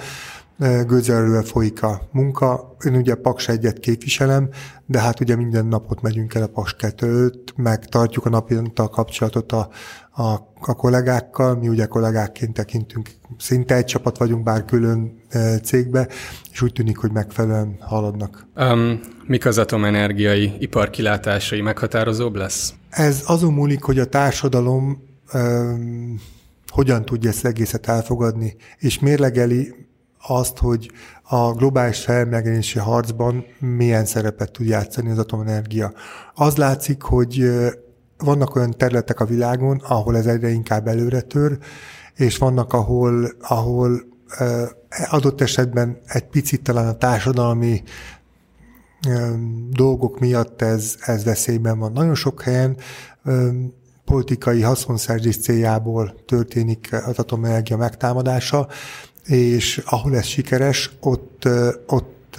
gőzerővel 0.87 1.43
folyik 1.43 1.83
a 1.83 2.09
munka. 2.13 2.77
Én 2.85 2.95
ugye 2.95 3.15
Paks 3.15 3.49
egyet 3.49 3.79
képviselem, 3.79 4.49
de 4.87 5.01
hát 5.01 5.21
ugye 5.21 5.37
minden 5.37 5.67
napot 5.67 6.03
megyünk 6.03 6.35
el 6.35 6.43
a 6.43 6.47
Paks 6.47 6.75
2 6.77 7.33
meg 7.57 7.85
tartjuk 7.85 8.27
a 8.27 8.29
napi 8.29 8.57
kapcsolatot 8.75 9.53
a, 9.53 9.69
a, 10.11 10.23
a 10.61 10.75
kollégákkal. 10.75 11.57
Mi 11.57 11.69
ugye 11.69 11.87
kollégákként 11.87 12.53
tekintünk, 12.53 13.11
szinte 13.39 13.75
egy 13.75 13.85
csapat 13.85 14.19
vagyunk, 14.19 14.43
bár 14.43 14.65
külön 14.65 15.21
cégbe, 15.63 16.09
és 16.53 16.63
úgy 16.63 16.73
tűnik, 16.73 16.97
hogy 16.97 17.11
megfelelően 17.11 17.77
haladnak. 17.81 18.47
Um, 18.57 19.01
mik 19.27 19.47
az 19.47 19.59
atomenergiai 19.59 20.53
ipar 20.59 20.91
kilátásai 20.91 21.61
meghatározóbb 21.61 22.35
lesz? 22.35 22.75
Ez 22.91 23.23
azon 23.27 23.53
múlik, 23.53 23.83
hogy 23.83 23.99
a 23.99 24.07
társadalom 24.07 25.03
um, 25.35 26.21
hogyan 26.69 27.05
tudja 27.05 27.31
ezt 27.31 27.45
egészet 27.45 27.89
elfogadni, 27.89 28.57
és 28.79 28.99
mérlegeli 28.99 29.75
azt, 30.27 30.59
hogy 30.59 30.91
a 31.23 31.53
globális 31.53 31.99
felmelegedési 31.99 32.79
harcban 32.79 33.45
milyen 33.59 34.05
szerepet 34.05 34.53
tud 34.53 34.67
játszani 34.67 35.11
az 35.11 35.19
atomenergia. 35.19 35.93
Az 36.35 36.57
látszik, 36.57 37.03
hogy 37.03 37.51
vannak 38.19 38.55
olyan 38.55 38.71
területek 38.71 39.21
a 39.21 39.25
világon, 39.25 39.83
ahol 39.89 40.17
ez 40.17 40.27
egyre 40.27 40.49
inkább 40.49 40.87
előre 40.89 41.21
tör, 41.21 41.59
és 42.15 42.39
vannak, 42.39 42.73
ahol, 42.73 43.33
ahol 43.41 44.03
adott 45.11 45.41
esetben 45.41 45.99
egy 46.07 46.27
picit 46.27 46.63
talán 46.63 46.87
a 46.87 46.99
társadalmi 46.99 47.83
dolgok 49.71 50.21
miatt 50.21 50.63
ez, 50.63 50.97
ez 51.01 51.25
veszélyben 51.25 51.79
van. 51.79 51.93
Nagyon 51.93 52.15
sok 52.15 52.43
helyen 52.43 52.77
politikai 54.13 54.61
haszonszerzés 54.61 55.39
céljából 55.39 56.15
történik 56.27 56.89
az 57.07 57.19
atomenergia 57.19 57.77
megtámadása, 57.77 58.69
és 59.25 59.83
ahol 59.87 60.17
ez 60.17 60.25
sikeres, 60.25 60.91
ott, 61.01 61.49
ott 61.87 62.37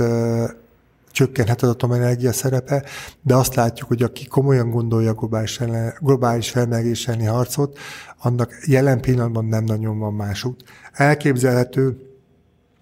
csökkenhet 1.12 1.62
az 1.62 1.70
atomenergia 1.70 2.34
szerepe, 2.34 2.84
de 3.22 3.36
azt 3.36 3.56
látjuk, 3.56 3.88
hogy 3.88 4.04
aki 4.04 4.28
komolyan 4.28 4.70
gondolja 4.70 5.14
globális, 5.14 5.60
ellen, 5.60 5.94
globális 6.00 6.50
felmelegés 6.50 7.08
elleni 7.08 7.26
harcot, 7.26 7.78
annak 8.22 8.52
jelen 8.66 9.02
pillanatban 9.02 9.46
nem 9.46 9.64
nagyon 9.64 10.00
van 10.00 10.14
másút. 10.14 10.64
Elképzelhető, 10.92 11.98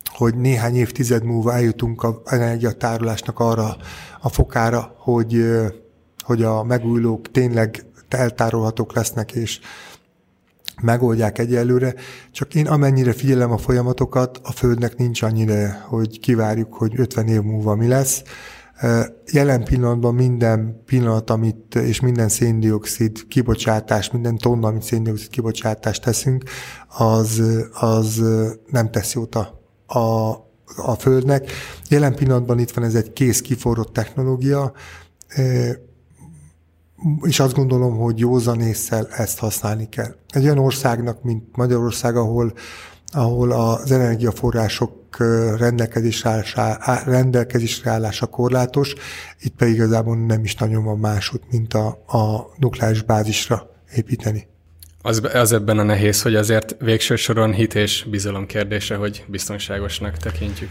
hogy 0.05 0.35
néhány 0.35 0.75
évtized 0.75 1.23
múlva 1.23 1.53
eljutunk 1.53 2.03
a 2.03 2.21
energiatárolásnak 2.25 3.39
arra 3.39 3.77
a 4.21 4.29
fokára, 4.29 4.95
hogy, 4.97 5.45
hogy 6.19 6.43
a 6.43 6.63
megújulók 6.63 7.31
tényleg 7.31 7.85
eltárolhatók 8.13 8.93
lesznek, 8.95 9.31
és 9.31 9.59
megoldják 10.81 11.37
egyelőre, 11.39 11.93
csak 12.31 12.55
én 12.55 12.67
amennyire 12.67 13.13
figyelem 13.13 13.51
a 13.51 13.57
folyamatokat, 13.57 14.39
a 14.43 14.51
Földnek 14.51 14.97
nincs 14.97 15.21
annyira, 15.21 15.71
hogy 15.87 16.19
kivárjuk, 16.19 16.73
hogy 16.73 16.99
50 16.99 17.27
év 17.27 17.41
múlva 17.41 17.75
mi 17.75 17.87
lesz. 17.87 18.23
Jelen 19.31 19.63
pillanatban 19.63 20.15
minden 20.15 20.81
pillanat, 20.85 21.29
amit, 21.29 21.75
és 21.75 21.99
minden 21.99 22.29
széndiokszid 22.29 23.27
kibocsátás, 23.27 24.11
minden 24.11 24.37
tonna, 24.37 24.67
amit 24.67 24.83
széndiokszid 24.83 25.29
kibocsátást 25.29 26.03
teszünk, 26.03 26.43
az, 26.87 27.41
az 27.73 28.23
nem 28.67 28.91
tesz 28.91 29.13
jót 29.13 29.35
a, 29.35 29.61
a, 29.85 30.29
a 30.75 30.95
Földnek. 30.97 31.51
Jelen 31.89 32.15
pillanatban 32.15 32.59
itt 32.59 32.71
van 32.71 32.83
ez 32.83 32.95
egy 32.95 33.13
kész 33.13 33.41
kiforrott 33.41 33.93
technológia, 33.93 34.73
és 37.21 37.39
azt 37.39 37.53
gondolom, 37.53 37.97
hogy 37.97 38.19
józan 38.19 38.61
észsel 38.61 39.07
ezt 39.07 39.39
használni 39.39 39.89
kell. 39.89 40.15
Egy 40.29 40.43
olyan 40.43 40.57
országnak, 40.57 41.23
mint 41.23 41.55
Magyarország, 41.55 42.15
ahol, 42.15 42.53
ahol 43.11 43.51
az 43.51 43.91
energiaforrások 43.91 45.17
rendelkezésre 45.57 46.29
állása, 46.29 46.77
rendelkezésre 47.05 47.91
állása 47.91 48.25
korlátos, 48.25 48.93
itt 49.39 49.55
pedig 49.55 49.73
igazából 49.73 50.17
nem 50.17 50.43
is 50.43 50.55
nagyon 50.55 50.83
van 50.83 50.99
másút, 50.99 51.43
mint 51.51 51.73
a, 51.73 51.87
a 52.07 52.49
nukleáris 52.57 53.01
bázisra 53.01 53.69
építeni. 53.95 54.47
Az, 55.01 55.21
az 55.33 55.51
ebben 55.51 55.77
a 55.77 55.83
nehéz, 55.83 56.21
hogy 56.21 56.35
azért 56.35 56.75
végső 56.79 57.15
soron 57.15 57.53
hit 57.53 57.75
és 57.75 58.07
bizalom 58.09 58.45
kérdése, 58.45 58.95
hogy 58.95 59.25
biztonságosnak 59.27 60.17
tekintjük. 60.17 60.69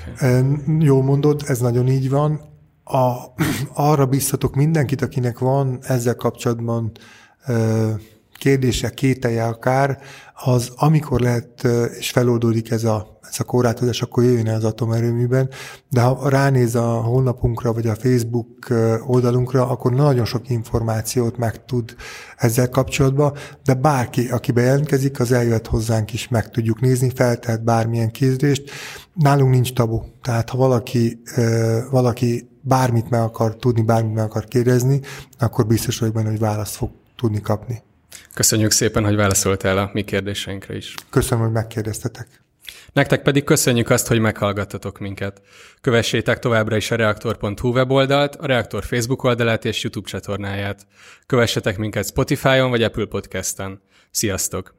Jó 0.78 1.02
mondod, 1.02 1.42
ez 1.46 1.58
nagyon 1.58 1.88
így 1.88 2.10
van 2.10 2.40
a, 2.92 3.34
arra 3.90 4.06
biztatok 4.06 4.54
mindenkit, 4.54 5.02
akinek 5.02 5.38
van 5.38 5.78
ezzel 5.82 6.14
kapcsolatban 6.14 6.92
kérdése, 8.40 8.90
kételje 8.90 9.44
akár, 9.44 9.98
az 10.44 10.72
amikor 10.76 11.20
lehet 11.20 11.68
és 11.98 12.10
feloldódik 12.10 12.70
ez 12.70 12.84
a, 12.84 13.18
ez 13.30 13.36
a 13.38 13.44
korlátozás, 13.44 14.02
akkor 14.02 14.24
jöjjön 14.24 14.48
el 14.48 14.54
az 14.54 14.64
atomerőműben, 14.64 15.48
de 15.88 16.00
ha 16.00 16.28
ránéz 16.28 16.74
a 16.74 16.86
honlapunkra, 16.86 17.72
vagy 17.72 17.86
a 17.86 17.94
Facebook 17.94 18.66
oldalunkra, 19.06 19.68
akkor 19.68 19.92
nagyon 19.92 20.24
sok 20.24 20.50
információt 20.50 21.36
meg 21.36 21.64
tud 21.64 21.94
ezzel 22.36 22.68
kapcsolatban, 22.68 23.32
de 23.64 23.74
bárki, 23.74 24.28
aki 24.28 24.52
bejelentkezik, 24.52 25.20
az 25.20 25.32
eljöhet 25.32 25.66
hozzánk 25.66 26.12
is, 26.12 26.28
meg 26.28 26.50
tudjuk 26.50 26.80
nézni, 26.80 27.10
feltehet 27.14 27.64
bármilyen 27.64 28.10
kérdést. 28.10 28.70
Nálunk 29.14 29.50
nincs 29.50 29.72
tabu, 29.72 30.00
tehát 30.22 30.50
ha 30.50 30.56
valaki, 30.56 31.22
valaki 31.90 32.49
bármit 32.60 33.10
meg 33.10 33.20
akar 33.20 33.56
tudni, 33.56 33.82
bármit 33.82 34.14
meg 34.14 34.24
akar 34.24 34.44
kérdezni, 34.44 35.00
akkor 35.38 35.66
biztos 35.66 35.98
vagyok 35.98 36.14
benne, 36.14 36.28
hogy 36.28 36.38
választ 36.38 36.74
fog 36.74 36.90
tudni 37.16 37.40
kapni. 37.40 37.82
Köszönjük 38.34 38.70
szépen, 38.70 39.04
hogy 39.04 39.16
válaszoltál 39.16 39.78
a 39.78 39.90
mi 39.92 40.02
kérdéseinkre 40.02 40.76
is. 40.76 40.94
Köszönöm, 41.10 41.44
hogy 41.44 41.52
megkérdeztetek. 41.52 42.40
Nektek 42.92 43.22
pedig 43.22 43.44
köszönjük 43.44 43.90
azt, 43.90 44.06
hogy 44.06 44.18
meghallgattatok 44.18 44.98
minket. 44.98 45.42
Kövessétek 45.80 46.38
továbbra 46.38 46.76
is 46.76 46.90
a 46.90 46.96
reaktor.hu 46.96 47.68
weboldalt, 47.72 48.36
a 48.36 48.46
Reaktor 48.46 48.84
Facebook 48.84 49.22
oldalát 49.22 49.64
és 49.64 49.82
YouTube 49.82 50.08
csatornáját. 50.08 50.86
Kövessetek 51.26 51.78
minket 51.78 52.06
Spotify-on 52.06 52.70
vagy 52.70 52.82
Apple 52.82 53.06
Podcast-en. 53.06 53.80
Sziasztok! 54.10 54.74